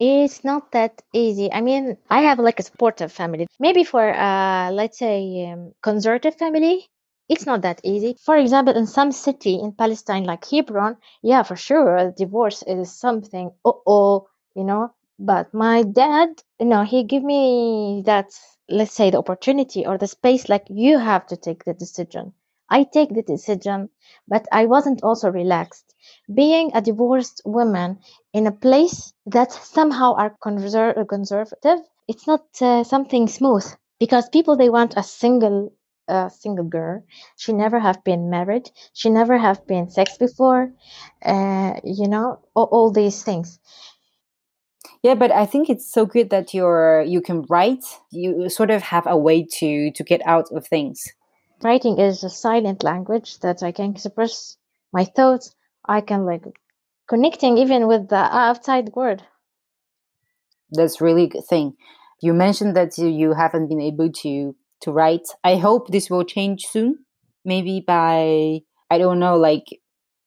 It's 0.00 0.42
not 0.42 0.72
that 0.72 1.02
easy. 1.12 1.52
I 1.52 1.60
mean, 1.60 1.98
I 2.08 2.22
have 2.22 2.38
like 2.38 2.58
a 2.58 2.62
supportive 2.62 3.12
family. 3.12 3.46
Maybe 3.58 3.84
for 3.84 4.08
uh, 4.14 4.70
let's 4.70 4.98
say 4.98 5.50
um, 5.52 5.72
conservative 5.82 6.34
family, 6.36 6.88
it's 7.28 7.44
not 7.46 7.60
that 7.62 7.80
easy. 7.84 8.16
For 8.24 8.36
example, 8.38 8.74
in 8.74 8.86
some 8.86 9.12
city 9.12 9.54
in 9.60 9.72
Palestine, 9.72 10.24
like 10.24 10.44
Hebron, 10.48 10.96
yeah, 11.22 11.42
for 11.42 11.56
sure, 11.56 12.10
divorce 12.16 12.62
is 12.62 12.90
something. 12.98 13.50
Oh, 13.66 13.82
oh, 13.86 14.28
you 14.54 14.64
know. 14.64 14.94
But 15.18 15.52
my 15.54 15.82
dad, 15.82 16.42
you 16.60 16.66
know, 16.66 16.82
he 16.82 17.02
give 17.04 17.22
me 17.22 18.02
that, 18.06 18.30
let's 18.70 18.92
say, 18.92 19.10
the 19.10 19.18
opportunity 19.18 19.86
or 19.86 19.96
the 19.98 20.06
space. 20.06 20.48
Like 20.48 20.66
you 20.70 20.98
have 20.98 21.26
to 21.28 21.36
take 21.36 21.64
the 21.64 21.74
decision. 21.74 22.32
I 22.70 22.84
take 22.84 23.14
the 23.14 23.22
decision, 23.22 23.90
but 24.28 24.46
I 24.52 24.66
wasn't 24.66 25.02
also 25.02 25.30
relaxed. 25.30 25.94
Being 26.32 26.70
a 26.74 26.80
divorced 26.80 27.42
woman 27.44 27.98
in 28.32 28.46
a 28.46 28.52
place 28.52 29.12
that 29.26 29.52
somehow 29.52 30.14
are 30.14 30.36
conser- 30.44 31.06
conservative, 31.08 31.80
it's 32.08 32.26
not 32.26 32.44
uh, 32.60 32.84
something 32.84 33.28
smooth 33.28 33.66
because 33.98 34.28
people 34.28 34.56
they 34.56 34.70
want 34.70 34.96
a 34.96 35.02
single 35.02 35.72
a 36.08 36.30
single 36.30 36.64
girl. 36.64 37.02
She 37.36 37.52
never 37.52 37.80
have 37.80 38.04
been 38.04 38.30
married. 38.30 38.70
She 38.92 39.10
never 39.10 39.36
have 39.38 39.66
been 39.66 39.90
sex 39.90 40.16
before. 40.18 40.72
Uh, 41.24 41.80
you 41.82 42.06
know, 42.08 42.38
all, 42.54 42.68
all 42.70 42.90
these 42.92 43.24
things. 43.24 43.58
Yeah, 45.02 45.14
but 45.14 45.30
I 45.32 45.46
think 45.46 45.70
it's 45.70 45.90
so 45.90 46.04
good 46.06 46.30
that 46.30 46.52
you're 46.54 47.02
you 47.02 47.20
can 47.20 47.42
write. 47.48 47.84
You 48.10 48.48
sort 48.50 48.70
of 48.70 48.82
have 48.82 49.06
a 49.06 49.16
way 49.16 49.44
to 49.58 49.90
to 49.92 50.04
get 50.04 50.20
out 50.26 50.50
of 50.52 50.66
things. 50.66 51.12
Writing 51.62 51.98
is 51.98 52.22
a 52.22 52.30
silent 52.30 52.82
language 52.82 53.38
that 53.40 53.62
I 53.62 53.72
can 53.72 53.92
express 53.92 54.56
my 54.92 55.04
thoughts. 55.04 55.54
I 55.86 56.00
can 56.00 56.24
like 56.26 56.44
connecting 57.08 57.58
even 57.58 57.86
with 57.86 58.08
the 58.08 58.16
outside 58.16 58.90
world. 58.94 59.22
That's 60.70 61.00
really 61.00 61.28
good 61.28 61.44
thing. 61.44 61.74
You 62.20 62.34
mentioned 62.34 62.76
that 62.76 62.98
you, 62.98 63.08
you 63.08 63.34
haven't 63.34 63.68
been 63.68 63.80
able 63.80 64.10
to 64.22 64.54
to 64.82 64.92
write. 64.92 65.28
I 65.42 65.56
hope 65.56 65.88
this 65.88 66.10
will 66.10 66.24
change 66.24 66.66
soon. 66.66 67.04
Maybe 67.44 67.82
by 67.86 68.60
I 68.90 68.98
don't 68.98 69.18
know, 69.18 69.36
like 69.36 69.64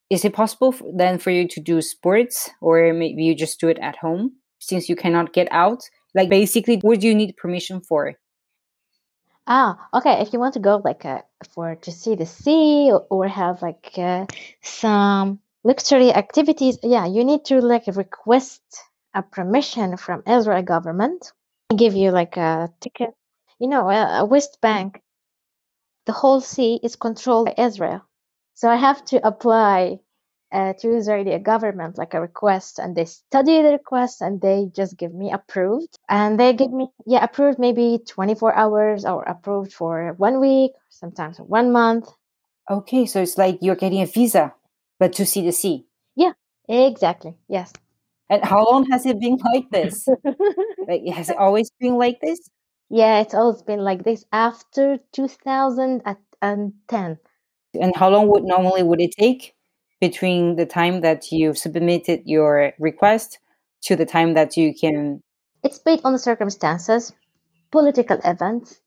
is 0.09 0.25
it 0.25 0.33
possible 0.33 0.71
for, 0.71 0.91
then 0.95 1.19
for 1.19 1.29
you 1.29 1.47
to 1.47 1.61
do 1.61 1.81
sports 1.81 2.49
or 2.61 2.91
maybe 2.93 3.23
you 3.23 3.35
just 3.35 3.59
do 3.59 3.67
it 3.67 3.77
at 3.79 3.97
home 3.97 4.33
since 4.59 4.89
you 4.89 4.95
cannot 4.95 5.33
get 5.33 5.47
out? 5.51 5.83
Like 6.15 6.29
basically, 6.29 6.77
what 6.77 7.01
do 7.01 7.07
you 7.07 7.13
need 7.13 7.37
permission 7.37 7.81
for? 7.81 8.15
Ah, 9.49 9.89
okay. 9.93 10.21
If 10.21 10.31
you 10.31 10.39
want 10.39 10.53
to 10.53 10.59
go 10.59 10.81
like 10.83 11.05
uh, 11.05 11.23
for 11.53 11.75
to 11.75 11.91
see 11.91 12.15
the 12.15 12.25
sea 12.25 12.91
or, 12.91 13.05
or 13.09 13.27
have 13.27 13.61
like 13.61 13.91
uh, 13.97 14.27
some 14.61 15.39
luxury 15.63 16.13
activities, 16.13 16.77
yeah, 16.83 17.05
you 17.07 17.25
need 17.25 17.45
to 17.45 17.59
like 17.59 17.87
request 17.87 18.61
a 19.13 19.23
permission 19.23 19.97
from 19.97 20.23
Israel 20.27 20.61
government. 20.61 21.33
Give 21.75 21.95
you 21.95 22.11
like 22.11 22.37
a 22.37 22.71
ticket 22.79 23.15
you 23.59 23.67
know, 23.67 23.89
a 23.89 24.25
West 24.25 24.59
Bank, 24.61 25.01
the 26.05 26.13
whole 26.13 26.41
sea 26.41 26.79
is 26.81 26.95
controlled 26.95 27.47
by 27.47 27.63
Israel. 27.63 28.01
So 28.53 28.69
I 28.69 28.77
have 28.77 29.03
to 29.05 29.25
apply 29.27 29.99
uh, 30.51 30.73
to 30.73 30.95
Israeli 30.95 31.37
government 31.39 31.97
like 31.97 32.13
a 32.13 32.21
request, 32.21 32.79
and 32.79 32.95
they 32.95 33.05
study 33.05 33.61
the 33.61 33.71
request 33.71 34.21
and 34.21 34.41
they 34.41 34.69
just 34.75 34.97
give 34.97 35.13
me 35.13 35.31
approved, 35.31 35.97
and 36.07 36.39
they 36.39 36.53
give 36.53 36.71
me 36.71 36.87
yeah 37.05 37.23
approved 37.23 37.59
maybe 37.59 37.99
24 38.07 38.55
hours 38.55 39.05
or 39.05 39.23
approved 39.23 39.73
for 39.73 40.13
one 40.17 40.39
week, 40.39 40.71
sometimes 40.89 41.39
one 41.39 41.71
month. 41.71 42.09
Okay, 42.69 43.05
so 43.05 43.21
it's 43.21 43.37
like 43.37 43.57
you're 43.61 43.75
getting 43.75 44.01
a 44.01 44.05
visa, 44.05 44.53
but 44.99 45.13
to 45.13 45.25
see 45.25 45.43
the 45.43 45.51
sea. 45.51 45.85
Yeah, 46.15 46.33
exactly. 46.67 47.35
Yes. 47.47 47.73
And 48.29 48.43
how 48.43 48.63
long 48.63 48.89
has 48.91 49.05
it 49.05 49.19
been 49.19 49.37
like 49.53 49.69
this? 49.71 50.07
like 50.87 51.05
has 51.07 51.29
it 51.29 51.37
always 51.37 51.71
been 51.79 51.95
like 51.95 52.19
this? 52.21 52.39
Yeah, 52.89 53.21
it's 53.21 53.33
always 53.33 53.61
been 53.61 53.79
like 53.79 54.03
this 54.03 54.23
after 54.31 54.99
2010. 55.13 57.17
And 57.79 57.95
how 57.95 58.09
long 58.09 58.27
would 58.29 58.43
normally 58.43 58.83
would 58.83 59.01
it 59.01 59.11
take 59.11 59.55
between 59.99 60.55
the 60.55 60.65
time 60.65 61.01
that 61.01 61.31
you've 61.31 61.57
submitted 61.57 62.21
your 62.25 62.73
request 62.79 63.39
to 63.83 63.95
the 63.95 64.05
time 64.05 64.33
that 64.33 64.57
you 64.57 64.73
can? 64.73 65.21
It's 65.63 65.79
based 65.79 66.05
on 66.05 66.13
the 66.13 66.19
circumstances, 66.19 67.13
political 67.71 68.19
events. 68.23 68.79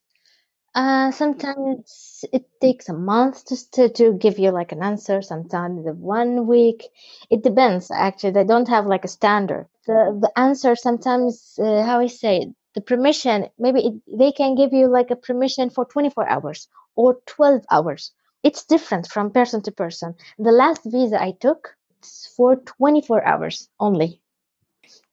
Uh, 0.74 1.10
sometimes 1.10 2.24
it 2.32 2.46
takes 2.60 2.88
a 2.88 2.94
month 2.94 3.46
just 3.48 3.74
to, 3.74 3.90
to 3.90 4.14
give 4.14 4.38
you 4.38 4.50
like 4.50 4.72
an 4.72 4.82
answer. 4.82 5.20
Sometimes 5.20 5.84
one 5.98 6.46
week. 6.46 6.88
It 7.30 7.42
depends. 7.42 7.90
Actually, 7.90 8.32
they 8.32 8.44
don't 8.44 8.68
have 8.68 8.86
like 8.86 9.04
a 9.04 9.08
standard. 9.08 9.68
The 9.86 10.18
the 10.18 10.38
answer 10.38 10.74
sometimes, 10.74 11.58
uh, 11.58 11.82
how 11.82 12.00
I 12.00 12.06
say 12.06 12.38
it, 12.38 12.48
the 12.74 12.80
permission 12.80 13.48
maybe 13.58 13.80
it, 13.86 14.18
they 14.18 14.32
can 14.32 14.54
give 14.54 14.72
you 14.72 14.86
like 14.88 15.10
a 15.10 15.16
permission 15.16 15.68
for 15.68 15.84
24 15.84 16.28
hours 16.28 16.68
or 16.96 17.18
12 17.26 17.64
hours 17.70 18.12
it's 18.42 18.64
different 18.64 19.06
from 19.06 19.30
person 19.30 19.62
to 19.62 19.72
person. 19.72 20.14
The 20.38 20.52
last 20.52 20.82
visa 20.84 21.20
i 21.20 21.32
took 21.40 21.76
it's 21.98 22.32
for 22.36 22.56
24 22.56 23.24
hours 23.24 23.68
only. 23.78 24.20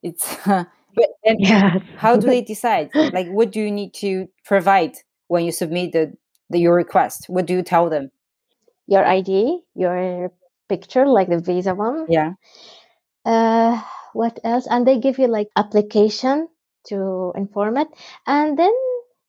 It's 0.01 0.47
uh, 0.47 0.63
but 0.95 1.09
yeah 1.23 1.79
how 1.97 2.17
do 2.17 2.27
they 2.27 2.41
decide? 2.53 2.89
Like 2.95 3.27
what 3.27 3.51
do 3.51 3.61
you 3.61 3.71
need 3.71 3.93
to 3.95 4.27
provide 4.43 4.95
when 5.27 5.45
you 5.45 5.51
submit 5.51 5.91
the, 5.91 6.13
the 6.49 6.59
your 6.59 6.75
request? 6.75 7.25
What 7.27 7.45
do 7.45 7.53
you 7.53 7.61
tell 7.61 7.89
them? 7.89 8.09
Your 8.87 9.05
id 9.05 9.61
your 9.75 10.31
picture 10.67 11.05
like 11.05 11.29
the 11.29 11.39
visa 11.39 11.75
one. 11.75 12.07
Yeah. 12.09 12.33
Uh 13.23 13.81
what 14.13 14.39
else? 14.43 14.65
And 14.67 14.87
they 14.87 14.97
give 14.97 15.19
you 15.19 15.27
like 15.27 15.49
application 15.55 16.47
to 16.87 17.31
inform 17.35 17.77
it. 17.77 17.87
And 18.25 18.57
then 18.57 18.73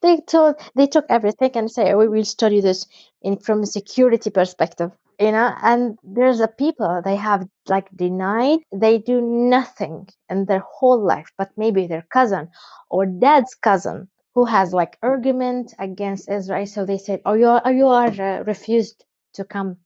they 0.00 0.20
told 0.26 0.54
they 0.74 0.86
took 0.86 1.04
everything 1.10 1.50
and 1.54 1.70
say 1.70 1.92
oh, 1.92 1.98
we 1.98 2.08
will 2.08 2.24
study 2.24 2.62
this 2.62 2.86
in 3.22 3.38
from 3.38 3.62
a 3.62 3.66
security 3.66 4.30
perspective 4.30 4.90
you 5.20 5.33
know 5.33 5.54
and 5.62 5.98
there's 6.02 6.40
a 6.40 6.48
people 6.48 7.02
they 7.04 7.16
have 7.16 7.46
like 7.68 7.88
denied 7.94 8.61
they 8.72 8.98
do 8.98 9.20
nothing 9.20 10.09
in 10.30 10.46
their 10.46 10.64
whole 10.72 11.02
life 11.04 11.30
but 11.37 11.50
maybe 11.56 11.87
their 11.87 12.06
cousin 12.12 12.48
or 12.88 13.06
dad's 13.06 13.54
cousin 13.54 14.09
who 14.35 14.44
has 14.44 14.72
like 14.72 14.98
argument 15.02 15.74
against 15.78 16.30
israel 16.30 16.66
so 16.66 16.87
they 16.87 16.98
said 16.98 17.20
oh 17.26 17.35
you 17.35 17.46
are 17.46 17.72
you 17.72 17.87
are 17.87 18.09
uh, 18.20 18.42
refused 18.44 19.04
to 19.35 19.44
come. 19.44 19.76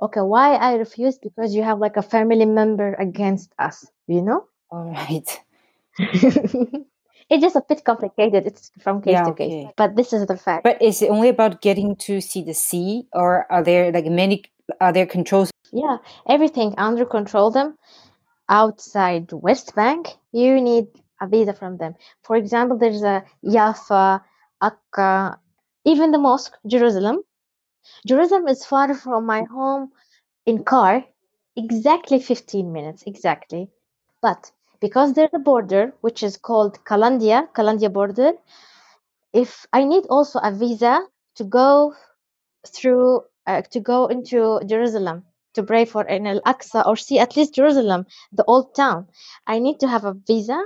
Okay 0.00 0.20
why 0.20 0.54
i 0.54 0.74
refused 0.74 1.20
because 1.22 1.54
you 1.54 1.62
have 1.62 1.78
like 1.78 1.96
a 1.96 2.02
family 2.02 2.46
member 2.46 2.94
against 2.94 3.52
us 3.58 3.86
you 4.06 4.22
know? 4.22 4.46
All 4.70 4.90
right 4.90 5.40
it's 7.30 7.42
just 7.42 7.56
a 7.56 7.62
bit 7.66 7.84
complicated. 7.84 8.46
It's 8.46 8.70
from 8.80 9.00
case 9.00 9.12
yeah, 9.12 9.24
to 9.24 9.34
case, 9.34 9.52
okay. 9.52 9.72
but 9.76 9.96
this 9.96 10.12
is 10.12 10.26
the 10.26 10.36
fact. 10.36 10.64
But 10.64 10.82
is 10.82 11.00
it 11.00 11.10
only 11.10 11.28
about 11.28 11.62
getting 11.62 11.96
to 12.06 12.20
see 12.20 12.42
the 12.42 12.54
sea, 12.54 13.06
or 13.12 13.50
are 13.50 13.62
there 13.62 13.92
like 13.92 14.06
many? 14.06 14.44
Are 14.80 14.92
there 14.92 15.06
controls? 15.06 15.50
Yeah, 15.72 15.98
everything 16.28 16.74
under 16.76 17.04
control. 17.04 17.50
Them 17.50 17.78
outside 18.48 19.32
West 19.32 19.74
Bank, 19.76 20.08
you 20.32 20.60
need 20.60 20.88
a 21.20 21.28
visa 21.28 21.52
from 21.52 21.76
them. 21.78 21.94
For 22.22 22.36
example, 22.36 22.76
there's 22.76 23.02
a 23.02 23.24
Jaffa, 23.48 24.22
Akka, 24.60 25.38
even 25.84 26.10
the 26.10 26.18
mosque, 26.18 26.56
Jerusalem. 26.66 27.22
Jerusalem 28.06 28.48
is 28.48 28.64
far 28.64 28.92
from 28.94 29.24
my 29.24 29.44
home 29.44 29.90
in 30.46 30.64
car, 30.64 31.04
exactly 31.56 32.20
15 32.20 32.72
minutes, 32.72 33.04
exactly. 33.06 33.70
But 34.20 34.50
because 34.80 35.12
there's 35.12 35.34
a 35.34 35.38
border 35.38 35.92
which 36.00 36.22
is 36.22 36.36
called 36.36 36.82
Kalandia, 36.84 37.48
Kalandia 37.52 37.92
border. 37.92 38.32
If 39.32 39.66
I 39.72 39.84
need 39.84 40.04
also 40.08 40.38
a 40.40 40.52
visa 40.52 41.02
to 41.36 41.44
go 41.44 41.94
through, 42.66 43.22
uh, 43.46 43.62
to 43.62 43.80
go 43.80 44.06
into 44.06 44.60
Jerusalem 44.66 45.24
to 45.54 45.62
pray 45.62 45.84
for 45.84 46.04
in 46.04 46.26
Al 46.26 46.40
Aqsa 46.42 46.86
or 46.86 46.96
see 46.96 47.18
at 47.18 47.36
least 47.36 47.54
Jerusalem, 47.54 48.06
the 48.32 48.44
old 48.44 48.74
town, 48.74 49.06
I 49.46 49.58
need 49.58 49.80
to 49.80 49.88
have 49.88 50.04
a 50.04 50.14
visa, 50.26 50.60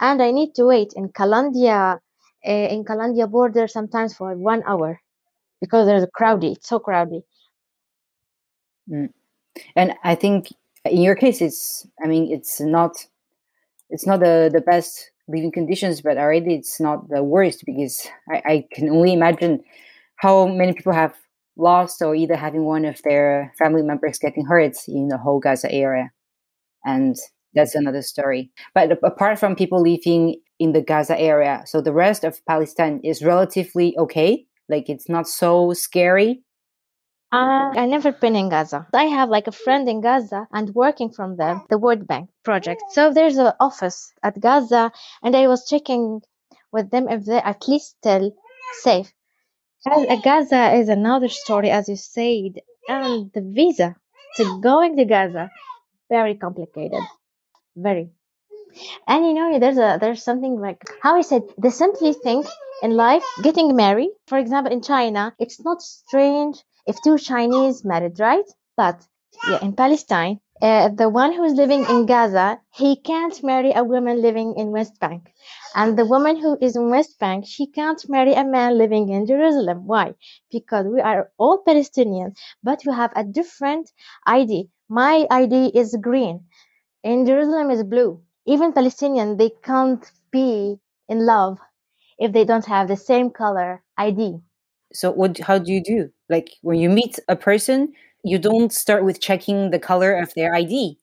and 0.00 0.22
I 0.22 0.30
need 0.30 0.54
to 0.54 0.64
wait 0.64 0.92
in 0.96 1.08
Kalandia, 1.08 1.98
uh, 2.46 2.50
in 2.50 2.84
Kalandia 2.84 3.30
border 3.30 3.68
sometimes 3.68 4.14
for 4.14 4.34
one 4.36 4.62
hour 4.66 5.00
because 5.60 5.86
there's 5.86 6.02
a 6.02 6.08
crowdy. 6.08 6.52
It's 6.52 6.68
so 6.68 6.80
crowdy. 6.80 7.22
Mm. 8.90 9.12
And 9.76 9.94
I 10.02 10.14
think 10.14 10.52
in 10.84 11.02
your 11.02 11.14
case, 11.14 11.40
it's 11.40 11.86
I 12.02 12.06
mean 12.06 12.32
it's 12.32 12.60
not 12.60 13.06
it's 13.92 14.06
not 14.06 14.20
the 14.20 14.50
the 14.52 14.60
best 14.60 15.10
living 15.28 15.52
conditions, 15.52 16.00
but 16.00 16.16
already 16.16 16.54
it's 16.54 16.80
not 16.80 17.08
the 17.08 17.22
worst 17.22 17.62
because 17.64 18.08
I, 18.28 18.42
I 18.44 18.66
can 18.72 18.88
only 18.90 19.12
imagine 19.12 19.62
how 20.16 20.46
many 20.46 20.72
people 20.72 20.92
have 20.92 21.14
lost 21.56 22.02
or 22.02 22.14
either 22.14 22.34
having 22.34 22.64
one 22.64 22.84
of 22.84 23.00
their 23.04 23.52
family 23.58 23.82
members 23.82 24.18
getting 24.18 24.46
hurt 24.46 24.76
in 24.88 25.08
the 25.08 25.18
whole 25.18 25.38
Gaza 25.38 25.70
area. 25.70 26.10
And 26.84 27.16
that's 27.54 27.74
another 27.74 28.02
story. 28.02 28.50
But 28.74 28.98
apart 29.04 29.38
from 29.38 29.54
people 29.54 29.82
living 29.82 30.40
in 30.58 30.72
the 30.72 30.82
Gaza 30.82 31.20
area, 31.20 31.62
so 31.66 31.80
the 31.80 31.92
rest 31.92 32.24
of 32.24 32.44
Palestine 32.46 33.00
is 33.04 33.22
relatively 33.22 33.94
okay. 33.98 34.46
Like 34.68 34.88
it's 34.88 35.08
not 35.08 35.28
so 35.28 35.72
scary? 35.74 36.42
Uh, 37.32 37.72
I 37.76 37.86
never 37.86 38.12
been 38.12 38.36
in 38.36 38.48
Gaza. 38.50 38.86
I 38.92 39.04
have 39.06 39.28
like 39.30 39.48
a 39.48 39.52
friend 39.52 39.88
in 39.88 40.00
Gaza 40.02 40.46
and 40.52 40.72
working 40.74 41.10
from 41.10 41.36
them, 41.36 41.62
the 41.70 41.78
World 41.78 42.06
Bank 42.06 42.30
project. 42.44 42.82
So 42.90 43.12
there's 43.12 43.38
an 43.38 43.52
office 43.58 44.12
at 44.22 44.38
Gaza, 44.38 44.92
and 45.22 45.34
I 45.34 45.48
was 45.48 45.66
checking 45.68 46.20
with 46.70 46.90
them 46.90 47.08
if 47.08 47.24
they're 47.24 47.44
at 47.44 47.66
least 47.66 47.96
still 47.98 48.32
safe. 48.82 49.12
Gaza 50.24 50.74
is 50.74 50.88
another 50.88 51.28
story, 51.28 51.70
as 51.70 51.88
you 51.88 51.96
said, 51.96 52.60
and 52.88 53.30
the 53.32 53.40
visa 53.42 53.96
to 54.36 54.60
going 54.60 54.96
to 54.96 55.04
Gaza 55.04 55.50
very 56.10 56.36
complicated, 56.36 57.02
very. 57.76 58.10
And 59.06 59.26
you 59.26 59.34
know, 59.34 59.58
there's 59.58 59.78
a 59.78 59.98
there's 60.00 60.22
something 60.24 60.60
like 60.60 60.82
how 61.02 61.16
I 61.16 61.22
said 61.22 61.42
they 61.58 61.70
simply 61.70 62.12
think 62.14 62.46
in 62.82 62.92
life 62.96 63.24
getting 63.42 63.76
married. 63.76 64.10
For 64.26 64.38
example, 64.38 64.72
in 64.72 64.82
China, 64.82 65.34
it's 65.38 65.60
not 65.64 65.82
strange 65.82 66.62
if 66.86 66.96
two 67.02 67.18
Chinese 67.18 67.84
married, 67.84 68.18
right? 68.20 68.44
But 68.76 69.06
yeah, 69.48 69.60
in 69.62 69.74
Palestine, 69.74 70.40
uh, 70.60 70.88
the 70.90 71.08
one 71.08 71.32
who's 71.32 71.54
living 71.54 71.84
in 71.86 72.06
Gaza, 72.06 72.60
he 72.74 72.96
can't 72.96 73.42
marry 73.42 73.72
a 73.72 73.82
woman 73.84 74.22
living 74.22 74.54
in 74.56 74.70
West 74.70 74.98
Bank. 75.00 75.32
And 75.74 75.98
the 75.98 76.06
woman 76.06 76.36
who 76.36 76.56
is 76.60 76.76
in 76.76 76.90
West 76.90 77.18
Bank, 77.18 77.44
she 77.46 77.66
can't 77.66 78.02
marry 78.08 78.32
a 78.34 78.44
man 78.44 78.78
living 78.78 79.08
in 79.08 79.26
Jerusalem. 79.26 79.86
Why? 79.86 80.14
Because 80.50 80.86
we 80.86 81.00
are 81.00 81.30
all 81.38 81.62
Palestinians, 81.66 82.36
but 82.62 82.80
we 82.86 82.94
have 82.94 83.12
a 83.16 83.24
different 83.24 83.90
ID. 84.26 84.70
My 84.88 85.26
ID 85.30 85.72
is 85.74 85.96
green. 86.00 86.46
In 87.04 87.26
Jerusalem 87.26 87.70
is 87.70 87.84
blue. 87.84 88.22
Even 88.46 88.72
Palestinian, 88.72 89.36
they 89.36 89.50
can't 89.62 90.04
be 90.32 90.78
in 91.08 91.26
love 91.26 91.58
if 92.18 92.32
they 92.32 92.44
don't 92.44 92.66
have 92.66 92.88
the 92.88 92.96
same 92.96 93.30
color 93.30 93.82
ID. 93.98 94.40
So 94.92 95.10
what 95.10 95.38
how 95.38 95.58
do 95.58 95.72
you 95.72 95.82
do? 95.82 96.10
Like 96.32 96.48
when 96.62 96.78
you 96.78 96.88
meet 96.88 97.18
a 97.28 97.36
person, 97.36 97.92
you 98.24 98.38
don't 98.38 98.72
start 98.72 99.04
with 99.04 99.20
checking 99.20 99.70
the 99.70 99.78
color 99.78 100.12
of 100.14 100.32
their 100.34 100.54
ID. 100.54 100.98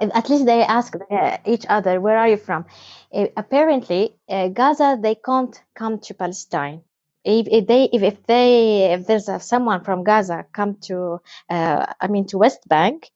At 0.00 0.28
least 0.28 0.44
they 0.44 0.62
ask 0.62 0.94
uh, 0.96 1.38
each 1.46 1.64
other, 1.76 2.00
"Where 2.00 2.18
are 2.18 2.28
you 2.28 2.36
from?" 2.36 2.66
Uh, 3.14 3.28
apparently, 3.36 4.02
uh, 4.28 4.48
Gaza 4.48 4.98
they 5.00 5.14
can't 5.14 5.56
come 5.80 5.94
to 6.00 6.14
Palestine. 6.14 6.82
If, 7.24 7.46
if 7.58 7.66
they 7.70 7.84
if, 7.96 8.02
if 8.02 8.16
they 8.26 8.92
if 8.92 9.06
there's 9.06 9.28
someone 9.42 9.80
from 9.84 10.04
Gaza 10.04 10.44
come 10.52 10.72
to 10.88 11.20
uh, 11.48 11.86
I 12.00 12.06
mean 12.08 12.26
to 12.26 12.38
West 12.38 12.62
Bank, 12.68 13.10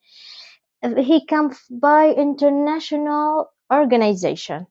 he 1.11 1.27
comes 1.27 1.59
by 1.69 2.15
international 2.27 3.51
organization 3.71 4.67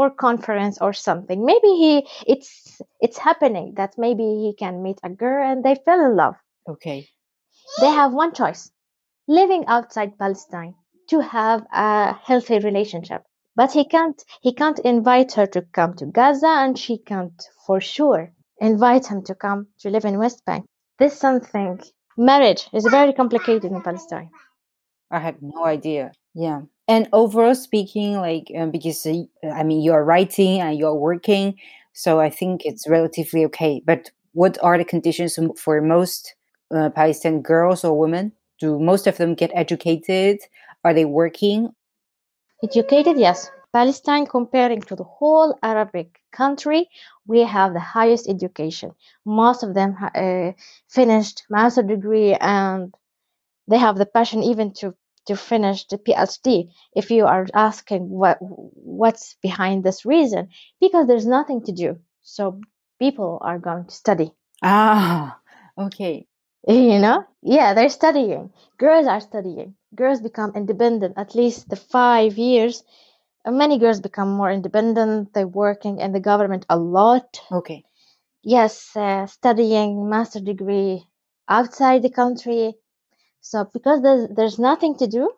for 0.00 0.08
conference 0.08 0.78
or 0.80 0.94
something. 0.94 1.44
Maybe 1.44 1.68
he 1.82 1.92
it's 2.26 2.80
it's 3.00 3.18
happening 3.18 3.74
that 3.76 3.98
maybe 3.98 4.24
he 4.42 4.54
can 4.58 4.82
meet 4.82 4.98
a 5.02 5.10
girl 5.10 5.42
and 5.46 5.62
they 5.62 5.74
fell 5.84 6.00
in 6.06 6.16
love. 6.16 6.36
Okay. 6.66 7.06
They 7.82 7.90
have 8.00 8.14
one 8.14 8.32
choice: 8.32 8.62
living 9.28 9.64
outside 9.66 10.16
Palestine 10.18 10.74
to 11.10 11.20
have 11.20 11.66
a 11.70 12.14
healthy 12.14 12.58
relationship. 12.60 13.24
But 13.54 13.72
he 13.72 13.84
can't 13.94 14.18
he 14.40 14.54
can't 14.54 14.78
invite 14.78 15.34
her 15.34 15.46
to 15.54 15.60
come 15.78 15.92
to 15.96 16.06
Gaza 16.06 16.54
and 16.64 16.78
she 16.78 16.96
can't 16.96 17.38
for 17.66 17.78
sure 17.82 18.32
invite 18.58 19.04
him 19.12 19.20
to 19.24 19.34
come 19.34 19.60
to 19.80 19.90
live 19.90 20.06
in 20.06 20.18
West 20.18 20.40
Bank. 20.46 20.64
This 20.98 21.14
something 21.26 21.78
marriage 22.16 22.62
is 22.72 22.86
very 22.98 23.12
complicated 23.12 23.70
in 23.70 23.82
Palestine. 23.82 24.30
I 25.10 25.18
had 25.18 25.36
no 25.42 25.66
idea. 25.66 26.12
Yeah. 26.32 26.60
And 26.90 27.08
overall 27.12 27.54
speaking, 27.54 28.16
like 28.16 28.50
um, 28.58 28.72
because 28.72 29.06
uh, 29.06 29.22
I 29.48 29.62
mean 29.62 29.80
you're 29.80 30.02
writing 30.04 30.60
and 30.60 30.76
you're 30.76 30.92
working, 30.92 31.54
so 31.92 32.18
I 32.18 32.30
think 32.30 32.62
it's 32.64 32.88
relatively 32.88 33.44
okay. 33.44 33.80
But 33.86 34.10
what 34.32 34.58
are 34.60 34.76
the 34.76 34.84
conditions 34.84 35.38
for 35.56 35.80
most 35.80 36.34
uh, 36.74 36.90
Palestinian 36.90 37.42
girls 37.42 37.84
or 37.84 37.96
women? 37.96 38.32
Do 38.58 38.80
most 38.80 39.06
of 39.06 39.18
them 39.18 39.36
get 39.36 39.52
educated? 39.54 40.40
Are 40.82 40.92
they 40.92 41.04
working? 41.04 41.68
Educated, 42.64 43.16
yes. 43.18 43.48
Palestine, 43.72 44.26
comparing 44.26 44.80
to 44.80 44.96
the 44.96 45.04
whole 45.04 45.56
Arabic 45.62 46.18
country, 46.32 46.88
we 47.24 47.44
have 47.44 47.72
the 47.72 47.78
highest 47.78 48.28
education. 48.28 48.90
Most 49.24 49.62
of 49.62 49.74
them 49.74 49.96
uh, 50.12 50.52
finished 50.88 51.44
master 51.48 51.84
degree 51.84 52.34
and 52.34 52.92
they 53.68 53.78
have 53.78 53.96
the 53.96 54.06
passion 54.06 54.42
even 54.42 54.72
to 54.80 54.96
to 55.30 55.36
finish 55.36 55.86
the 55.86 55.98
PhD. 55.98 56.70
If 56.94 57.10
you 57.10 57.26
are 57.26 57.46
asking 57.54 58.10
what 58.10 58.38
what's 58.40 59.36
behind 59.42 59.84
this 59.84 60.04
reason, 60.04 60.50
because 60.80 61.06
there's 61.06 61.26
nothing 61.26 61.62
to 61.64 61.72
do, 61.72 61.98
so 62.22 62.60
people 62.98 63.38
are 63.42 63.58
going 63.58 63.86
to 63.86 63.94
study. 63.94 64.32
Ah, 64.62 65.38
okay. 65.78 66.26
You 66.68 66.98
know, 67.00 67.24
yeah, 67.42 67.74
they're 67.74 67.88
studying. 68.00 68.52
Girls 68.78 69.06
are 69.06 69.20
studying. 69.20 69.76
Girls 69.94 70.20
become 70.20 70.52
independent. 70.54 71.14
At 71.16 71.34
least 71.34 71.70
the 71.70 71.76
five 71.76 72.36
years, 72.38 72.84
many 73.46 73.78
girls 73.78 74.00
become 74.00 74.30
more 74.30 74.50
independent. 74.50 75.34
They're 75.34 75.46
working 75.48 76.00
in 76.00 76.12
the 76.12 76.20
government 76.20 76.66
a 76.70 76.78
lot. 76.78 77.40
Okay. 77.52 77.84
Yes, 78.42 78.96
uh, 78.96 79.26
studying 79.26 80.08
master 80.10 80.40
degree 80.40 81.06
outside 81.48 82.02
the 82.02 82.10
country 82.10 82.74
so 83.40 83.66
because 83.72 84.02
there's 84.02 84.28
there's 84.34 84.58
nothing 84.58 84.96
to 84.98 85.06
do, 85.06 85.30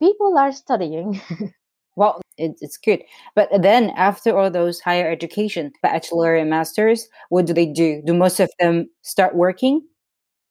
people 0.00 0.36
are 0.38 0.52
studying. 0.52 1.20
well, 1.96 2.20
it, 2.36 2.56
it's 2.60 2.76
good. 2.76 3.02
But 3.34 3.50
then 3.62 3.90
after 3.90 4.36
all 4.36 4.50
those 4.50 4.80
higher 4.80 5.10
education, 5.10 5.72
bachelor 5.82 6.34
and 6.34 6.50
masters, 6.50 7.08
what 7.28 7.46
do 7.46 7.52
they 7.52 7.66
do? 7.66 8.02
Do 8.04 8.14
most 8.14 8.40
of 8.40 8.50
them 8.58 8.88
start 9.02 9.34
working? 9.34 9.82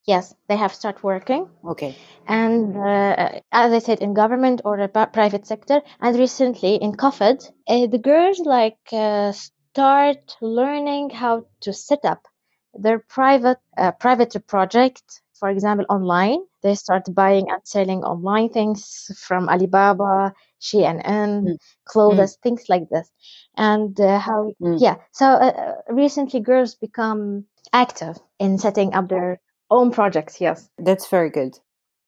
Yes, 0.07 0.35
they 0.47 0.55
have 0.55 0.71
start 0.71 1.03
working. 1.03 1.49
Okay. 1.65 1.95
And 2.27 2.77
uh, 2.77 3.39
as 3.51 3.73
I 3.73 3.79
said, 3.79 3.99
in 4.01 4.13
government 4.13 4.61
or 4.63 4.77
the 4.77 4.87
private 4.87 5.47
sector, 5.47 5.81
and 5.99 6.19
recently 6.19 6.75
in 6.75 6.91
COVID, 6.91 7.43
uh, 7.67 7.87
the 7.87 7.97
girls 7.97 8.39
like 8.39 8.77
uh, 8.91 9.31
start 9.31 10.37
learning 10.41 11.09
how 11.09 11.47
to 11.61 11.73
set 11.73 12.05
up 12.05 12.27
their 12.75 12.99
private 12.99 13.57
uh, 13.77 13.93
private 13.93 14.35
project 14.45 15.21
for 15.35 15.49
example, 15.49 15.85
online. 15.89 16.39
They 16.65 16.73
start 16.73 17.13
buying 17.13 17.51
and 17.51 17.61
selling 17.63 18.03
online 18.03 18.49
things 18.49 19.11
from 19.15 19.49
Alibaba, 19.49 20.33
Shein, 20.59 21.05
mm. 21.05 21.57
clothes, 21.85 22.37
mm. 22.37 22.41
things 22.41 22.63
like 22.69 22.89
this. 22.89 23.07
And 23.55 23.93
uh, 24.01 24.17
how, 24.17 24.51
mm. 24.59 24.81
yeah. 24.81 24.95
So 25.11 25.27
uh, 25.27 25.53
uh, 25.63 25.93
recently, 25.93 26.39
girls 26.39 26.73
become 26.73 27.45
active 27.71 28.17
in 28.39 28.57
setting 28.57 28.95
up 28.95 29.09
their 29.09 29.39
own 29.69 29.91
projects. 29.91 30.41
Yes, 30.41 30.67
that's 30.79 31.07
very 31.07 31.29
good. 31.29 31.59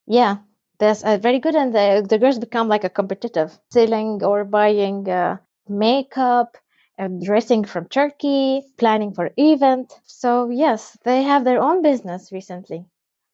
Yeah, 0.07 0.37
that's 0.79 1.03
uh, 1.03 1.19
very 1.19 1.37
good. 1.37 1.53
And 1.55 1.71
the, 1.75 2.03
the 2.09 2.17
girls 2.17 2.39
become 2.39 2.67
like 2.67 2.83
a 2.83 2.89
competitive, 2.89 3.55
selling 3.69 4.23
or 4.23 4.43
buying 4.43 5.07
uh, 5.07 5.37
makeup, 5.69 6.57
dressing 7.23 7.63
from 7.63 7.85
Turkey, 7.89 8.63
planning 8.79 9.13
for 9.13 9.29
event. 9.37 9.93
So 10.05 10.49
yes, 10.49 10.97
they 11.03 11.21
have 11.21 11.43
their 11.43 11.61
own 11.61 11.83
business 11.83 12.31
recently. 12.31 12.85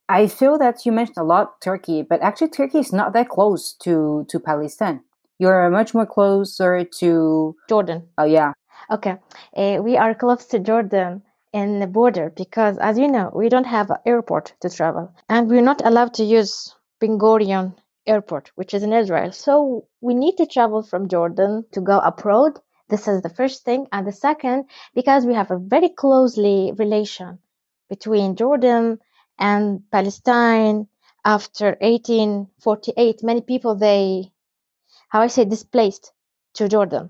I 0.10 0.28
feel 0.28 0.58
that 0.58 0.86
you 0.86 0.92
mentioned 0.92 1.18
a 1.18 1.24
lot 1.24 1.62
Turkey, 1.62 2.02
but 2.02 2.22
actually 2.22 2.50
Turkey 2.50 2.80
is 2.80 2.92
not 2.92 3.13
that 3.13 3.30
close 3.30 3.74
to 3.84 4.26
to 4.30 4.39
Palestine. 4.39 5.02
You're 5.39 5.70
much 5.70 5.94
more 5.94 6.06
closer 6.06 6.84
to 7.00 7.56
Jordan. 7.70 8.10
Oh 8.18 8.26
yeah. 8.26 8.54
Okay, 8.92 9.18
uh, 9.56 9.80
we 9.82 9.98
are 9.98 10.13
close 10.13 10.46
to 10.48 10.60
Jordan 10.60 11.24
in 11.54 11.80
the 11.80 11.88
border 11.88 12.34
because, 12.36 12.78
as 12.80 12.98
you 12.98 13.08
know, 13.08 13.32
we 13.34 13.48
don't 13.48 13.66
have 13.66 13.89
an 13.92 13.98
airport 14.06 14.54
to 14.62 14.70
travel, 14.70 15.13
and 15.30 15.50
we're 15.50 15.62
not 15.62 15.82
allowed 15.86 16.13
to 16.16 16.24
use 16.24 16.76
Ben 17.00 17.18
Gurion 17.18 17.76
Airport, 18.06 18.52
which 18.56 18.74
is 18.74 18.84
in 18.84 18.92
Israel. 18.92 19.32
So 19.32 19.88
we 20.02 20.13
need 20.13 20.36
to 20.36 20.46
travel 20.46 20.84
from 20.84 21.08
Jordan 21.08 21.66
to 21.72 21.80
go 21.80 22.00
abroad. 22.00 22.60
This 22.89 23.08
is 23.08 23.22
the 23.22 23.30
first 23.30 23.63
thing, 23.63 23.88
and 23.94 24.06
the 24.06 24.12
second, 24.12 24.66
because 24.94 25.26
we 25.26 25.34
have 25.34 25.52
a 25.52 25.58
very 25.58 25.89
closely 25.89 26.74
relation 26.78 27.39
between 27.89 28.36
Jordan 28.36 29.00
and 29.39 29.82
Palestine 29.91 30.88
after 31.26 31.78
1848, 31.82 33.24
many 33.24 33.41
people 33.41 33.76
they, 33.76 34.32
how 35.10 35.22
I 35.22 35.28
say, 35.28 35.46
displaced 35.46 36.12
to 36.56 36.67
Jordan. 36.67 37.10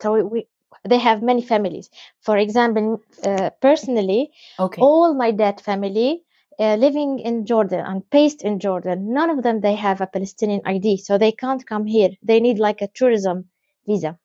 So 0.00 0.12
we, 0.14 0.22
we 0.22 0.46
they 0.84 0.98
have 0.98 1.22
many 1.22 1.42
families. 1.42 1.90
For 2.22 2.38
example, 2.38 3.02
uh, 3.24 3.50
personally, 3.60 4.30
okay. 4.58 4.80
all 4.80 5.14
my 5.14 5.30
dad 5.30 5.60
family 5.60 6.22
uh, 6.58 6.76
living 6.76 7.18
in 7.18 7.44
Jordan 7.44 7.84
and 7.84 8.08
based 8.10 8.42
in 8.42 8.60
Jordan, 8.60 9.12
none 9.12 9.30
of 9.30 9.42
them 9.42 9.60
they 9.60 9.74
have 9.74 10.00
a 10.00 10.06
Palestinian 10.06 10.62
ID, 10.64 10.98
so 10.98 11.18
they 11.18 11.32
can't 11.32 11.66
come 11.66 11.86
here. 11.86 12.10
They 12.22 12.40
need 12.40 12.58
like 12.58 12.80
a 12.80 12.88
tourism 12.88 13.48
visa. 13.86 14.18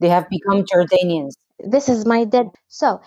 They 0.00 0.08
have 0.08 0.28
become 0.28 0.64
Jordanians. 0.64 1.32
This 1.58 1.88
is 1.88 2.04
my 2.04 2.24
dad. 2.24 2.50
So, 2.68 3.00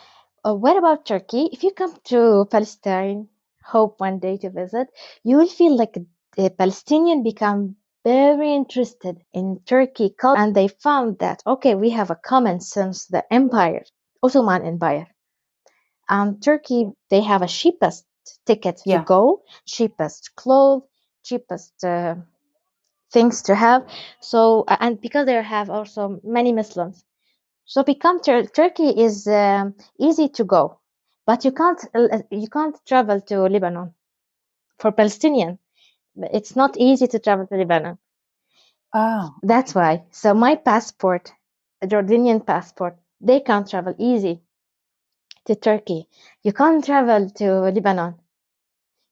uh, 0.46 0.56
what 0.56 0.78
about 0.78 1.06
Turkey? 1.06 1.50
If 1.52 1.64
you 1.64 1.72
come 1.72 1.94
to 2.06 2.48
Palestine, 2.50 3.28
hope 3.66 4.00
one 4.00 4.20
day 4.20 4.38
to 4.38 4.50
visit, 4.50 4.88
you 5.24 5.38
will 5.38 5.48
feel 5.50 5.76
like 5.78 5.98
the 6.38 6.50
Palestinian 6.52 7.24
become 7.24 7.76
very 8.04 8.54
interested 8.54 9.24
in 9.34 9.60
Turkey 9.66 10.10
culture 10.10 10.42
and 10.42 10.56
they 10.56 10.68
found 10.68 11.20
that 11.20 11.42
okay 11.48 11.76
we 11.76 11.90
have 11.92 12.12
a 12.12 12.16
common 12.32 12.60
since 12.60 13.06
the 13.08 13.24
empire 13.34 13.84
Ottoman 14.24 14.64
Empire 14.66 15.08
Um, 16.10 16.40
Turkey, 16.40 16.92
they 17.10 17.22
have 17.22 17.42
a 17.42 17.48
cheapest 17.48 18.06
ticket 18.46 18.82
Yeah. 18.86 19.00
to 19.00 19.06
go, 19.06 19.44
cheapest 19.66 20.36
clothes, 20.36 20.84
cheapest 21.24 21.84
uh, 21.84 22.16
things 23.12 23.42
to 23.44 23.56
have. 23.56 23.86
So, 24.22 24.66
and 24.68 25.00
because 25.02 25.26
they 25.26 25.42
have 25.42 25.70
also 25.70 26.20
many 26.24 26.54
Muslims, 26.54 27.06
so 27.66 27.84
become 27.84 28.22
Tur- 28.22 28.46
Turkey 28.48 28.90
is 28.90 29.28
um, 29.28 29.76
easy 30.00 30.30
to 30.30 30.44
go, 30.46 30.80
but 31.26 31.46
you 31.46 31.52
can't 31.52 31.80
uh, 31.94 32.20
you 32.32 32.48
can't 32.50 32.76
travel 32.86 33.22
to 33.22 33.44
Lebanon 33.44 33.94
for 34.80 34.92
Palestinian. 34.92 35.60
It's 36.18 36.56
not 36.56 36.78
easy 36.78 37.08
to 37.08 37.20
travel 37.20 37.48
to 37.48 37.56
Lebanon. 37.58 37.98
Oh, 38.94 39.36
That's 39.42 39.74
why. 39.74 40.04
So 40.12 40.34
my 40.34 40.56
passport, 40.58 41.32
a 41.82 41.88
Jordanian 41.88 42.46
passport, 42.46 42.98
they 43.22 43.40
can't 43.40 43.70
travel 43.70 43.96
easy 43.98 44.42
to 45.46 45.56
Turkey. 45.56 46.10
You 46.44 46.52
can't 46.52 46.84
travel 46.84 47.30
to 47.30 47.62
Lebanon. 47.72 48.20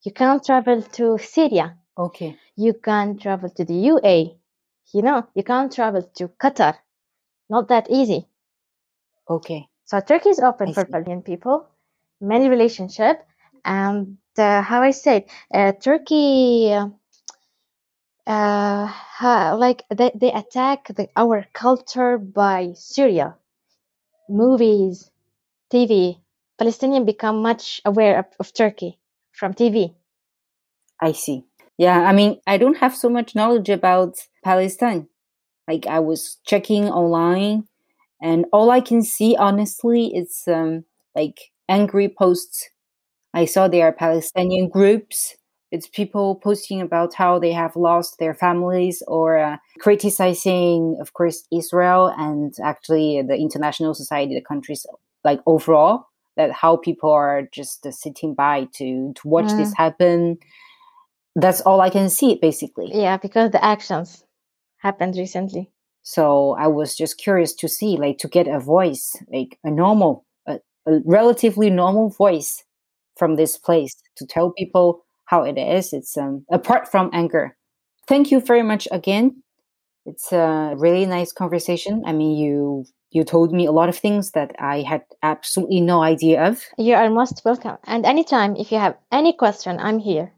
You 0.04 0.12
can't 0.12 0.44
travel 0.46 0.84
to 0.84 1.18
Syria. 1.18 1.78
okay. 1.98 2.40
You 2.56 2.74
can't 2.74 3.22
travel 3.22 3.50
to 3.50 3.66
the 3.66 3.74
UAE. 3.88 4.38
You 4.94 5.02
know, 5.02 5.28
you 5.36 5.44
can't 5.44 5.72
travel 5.74 6.04
to 6.04 6.28
Qatar. 6.30 6.78
Not 7.50 7.70
that 7.70 7.90
easy. 7.92 8.28
Okay. 9.30 9.68
So 9.86 10.00
Turkey 10.00 10.30
is 10.30 10.40
open 10.40 10.70
I 10.70 10.74
for 10.74 10.86
see. 10.86 10.92
Palestinian 10.92 11.24
people, 11.24 11.68
many 12.24 12.50
relationship, 12.50 13.26
and 13.66 14.18
uh, 14.38 14.62
how 14.62 14.82
I 14.82 14.92
said, 14.92 15.26
uh, 15.54 15.74
Turkey, 15.74 16.74
uh, 18.26 19.56
like 19.58 19.84
they, 19.90 20.12
they 20.16 20.32
attack 20.32 20.88
the, 20.88 21.10
our 21.16 21.46
culture 21.54 22.18
by 22.18 22.74
Syria, 22.76 23.36
movies, 24.30 25.12
TV. 25.72 26.20
Palestinian 26.58 27.04
become 27.06 27.42
much 27.42 27.82
aware 27.84 28.20
of, 28.20 28.26
of 28.40 28.54
Turkey 28.54 29.00
from 29.32 29.54
TV. 29.54 29.96
I 31.02 31.12
see. 31.12 31.46
Yeah, 31.78 32.02
I 32.02 32.14
mean, 32.14 32.40
I 32.46 32.58
don't 32.58 32.78
have 32.78 32.96
so 32.96 33.10
much 33.10 33.36
knowledge 33.36 33.70
about 33.70 34.16
Palestine. 34.44 35.08
Like 35.68 35.88
I 35.88 36.00
was 36.00 36.38
checking 36.46 36.86
online 36.86 37.68
and 38.22 38.46
all 38.54 38.70
I 38.70 38.82
can 38.82 39.02
see 39.02 39.36
honestly 39.38 40.08
is 40.16 40.44
um 40.48 40.86
like 41.16 41.52
angry 41.70 42.10
posts. 42.10 42.70
I 43.34 43.46
saw 43.46 43.68
there 43.68 43.88
are 43.88 43.92
Palestinian 43.92 44.70
groups. 44.70 45.36
It's 45.72 45.88
people 45.88 46.36
posting 46.36 46.82
about 46.82 47.16
how 47.16 47.40
they 47.40 47.52
have 47.52 47.76
lost 47.76 48.20
their 48.20 48.36
families 48.36 49.02
or 49.08 49.40
uh, 49.40 49.58
criticizing, 49.80 50.98
of 51.02 51.14
course, 51.14 51.48
Israel 51.52 52.14
and 52.16 52.54
actually 52.64 53.24
the 53.24 53.36
international 53.36 53.96
society, 53.96 54.36
the 54.36 54.42
countries 54.42 54.86
like 55.24 55.40
overall, 55.48 56.08
that 56.38 56.52
how 56.52 56.78
people 56.78 57.10
are 57.12 57.50
just 57.52 57.88
uh, 57.88 57.92
sitting 57.92 58.36
by 58.36 58.68
to 58.74 59.14
to 59.16 59.28
watch 59.28 59.52
this 59.54 59.74
happen. 59.76 60.38
That's 61.36 61.62
all 61.62 61.82
I 61.82 61.90
can 61.90 62.10
see, 62.10 62.36
basically. 62.36 62.92
Yeah, 62.94 63.18
because 63.18 63.50
the 63.50 63.64
actions 63.66 64.24
happened 64.78 65.16
recently. 65.18 65.72
So 66.04 66.56
I 66.60 66.68
was 66.68 66.96
just 66.96 67.18
curious 67.18 67.54
to 67.56 67.68
see, 67.68 67.98
like, 67.98 68.20
to 68.20 68.28
get 68.28 68.48
a 68.48 68.60
voice, 68.60 69.16
like 69.32 69.58
a 69.64 69.72
normal, 69.72 70.26
a, 70.86 70.92
a 70.92 71.02
relatively 71.06 71.70
normal 71.70 72.10
voice 72.10 72.64
from 73.18 73.36
this 73.36 73.58
place 73.58 73.96
to 74.18 74.26
tell 74.26 74.52
people 74.52 75.04
how 75.26 75.44
it 75.44 75.58
is. 75.58 75.94
It's 75.94 76.18
um, 76.18 76.46
apart 76.52 76.90
from 76.90 77.10
anger. 77.14 77.56
Thank 78.08 78.32
you 78.32 78.40
very 78.42 78.64
much 78.64 78.88
again. 78.92 79.44
It's 80.06 80.34
a 80.34 80.74
really 80.78 81.06
nice 81.06 81.32
conversation. 81.32 82.04
I 82.06 82.12
mean, 82.12 82.38
you 82.38 82.86
you 83.12 83.24
told 83.24 83.54
me 83.54 83.66
a 83.66 83.72
lot 83.72 83.90
of 83.90 83.98
things 83.98 84.32
that 84.32 84.56
I 84.60 84.82
had 84.82 85.04
absolutely 85.22 85.82
no 85.82 86.02
idea 86.02 86.44
of. 86.44 86.66
You 86.78 86.96
are 86.96 87.10
most 87.10 87.44
welcome. 87.46 87.78
And 87.86 88.06
anytime, 88.06 88.56
if 88.56 88.72
you 88.72 88.80
have 88.80 88.98
any 89.12 89.34
question, 89.34 89.80
I'm 89.80 90.00
here. 90.00 90.32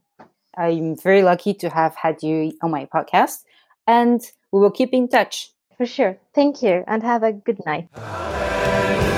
I'm 0.58 0.96
very 0.98 1.24
lucky 1.24 1.54
to 1.56 1.70
have 1.70 1.96
had 1.96 2.22
you 2.22 2.52
on 2.62 2.72
my 2.72 2.86
podcast, 2.86 3.44
and 3.88 4.22
we 4.52 4.60
will 4.60 4.72
keep 4.72 4.94
in 4.94 5.08
touch. 5.08 5.52
For 5.78 5.86
sure. 5.86 6.18
Thank 6.34 6.62
you 6.62 6.84
and 6.88 7.02
have 7.04 7.24
a 7.24 7.34
good 7.34 7.66
night. 7.66 7.90
Hallelujah. 7.96 9.12